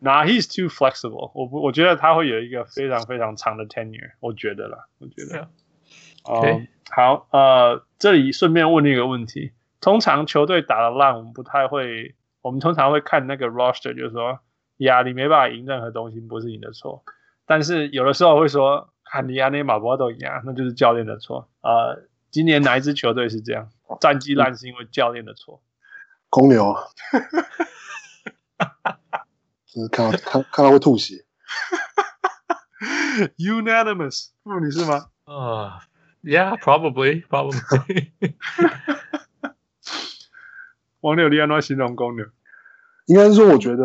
[0.00, 1.30] Nah, he's too flexible.
[1.34, 4.12] 我不，我觉得他会有一个非常非常长的 tenure。
[4.20, 5.42] 我觉得啦，我觉得。
[5.42, 5.48] 哦 Yeah.
[6.24, 14.40] Okay.、嗯，好，呃，这里顺便问你一个问题：通常球队打的烂，我们不太会，我们通常会看那个 roster，就是说
[14.76, 17.02] 呀，你没办法赢任何东西，不是你的错。
[17.46, 21.48] 但是有的时候会说，看你亚内马博都赢啊，那就是教练的错。
[21.62, 23.70] 呃，今年哪一支球队是这样？
[24.00, 25.62] 战绩烂是因为教练的错。
[26.28, 26.76] 公牛，
[29.78, 31.24] 就是看到看看到会吐血。
[33.38, 35.06] Unanimous，不，你是吗？
[35.24, 35.80] 啊、
[36.24, 38.10] uh,，Yeah，probably，probably。
[41.00, 42.24] 王六，你要怎形容公牛？
[43.06, 43.84] 应该是说，我觉得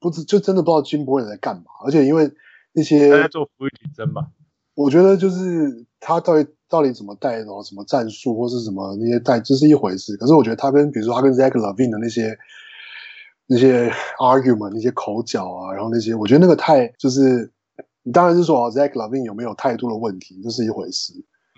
[0.00, 2.32] 不知就真的不知道金波人在干嘛，而且因为
[2.72, 4.26] 那些他在做伏地挺身吧。
[4.74, 10.16] 我觉得就是他到底到底怎么带，然后什么战术或是什么那些带，这是一回事。
[10.16, 12.38] 可是我觉得他跟比如说他跟 Zach Levine 的那些
[13.48, 17.50] 那些 argument、那些口角啊，然后那些我觉得那个太就是，
[18.04, 21.12] 你当然是说 Zach LaVine 有没有态度的问题，这是一回事。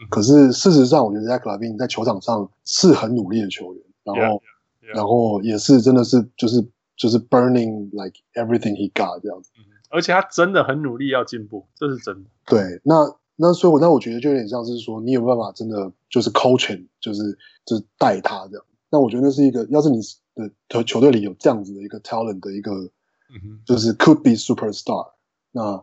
[0.09, 4.23] 可是事实上，我觉得 Zach LaVine 在球场上是很努力的球员，然后。
[4.23, 4.41] Yeah.
[4.83, 4.97] Yeah.
[4.97, 9.53] 然后也是真的是就是就是 burning like everything he got 这样子，
[9.89, 12.31] 而且他真的很努力要进步，这是真的。
[12.47, 13.07] 对，那
[13.37, 17.23] 那所以我那我觉得就有点像是说，你有办法真的就是 coaching，就是
[17.65, 18.65] 就是带他这样。
[18.91, 20.01] 那我觉得那是一个，要是你
[20.35, 22.73] 的球球队里有这样子的一个 talent 的一个，
[23.31, 25.13] 嗯，就是 could be superstar，
[25.53, 25.83] 那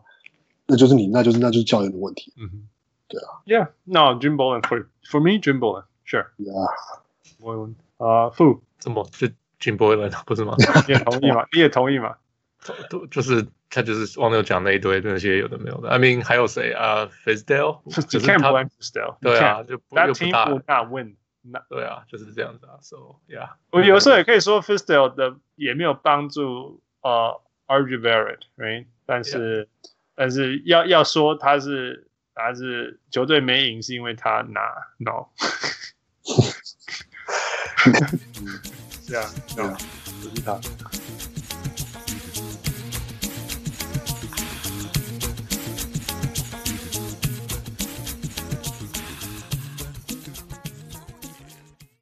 [0.66, 2.32] 那就是你，那就是那就是教练的问题。
[2.36, 2.68] 嗯哼，
[3.08, 3.42] 对啊。
[3.46, 6.26] Yeah，no Jim Boylan for for me Jim Boylan sure.。
[6.38, 8.60] Yeah，Boylen 啊，Fu。
[8.78, 10.54] 怎么是 Jim Boylen 不是吗？
[10.86, 11.46] 你也同意吗？
[11.52, 12.16] 你也同意吗？
[12.90, 15.88] 都就是他就是忘了讲那一堆那些有的没有的。
[15.88, 21.16] I mean 还有谁啊？Fizdale 就是他 Fizdale 对啊，就不又不大 not win，
[21.68, 22.78] 对啊，就是这样子啊。
[22.80, 28.86] So yeah，我有时候也可以说 Fizdale 的也没有帮助呃 r g Barrett，right？
[29.06, 29.68] 但是 yeah.
[30.14, 34.60] 但是要要说他是他是球队没赢是因为他拿
[34.98, 35.28] no。
[39.06, 39.72] 这样，这样，
[40.22, 40.60] 不是他。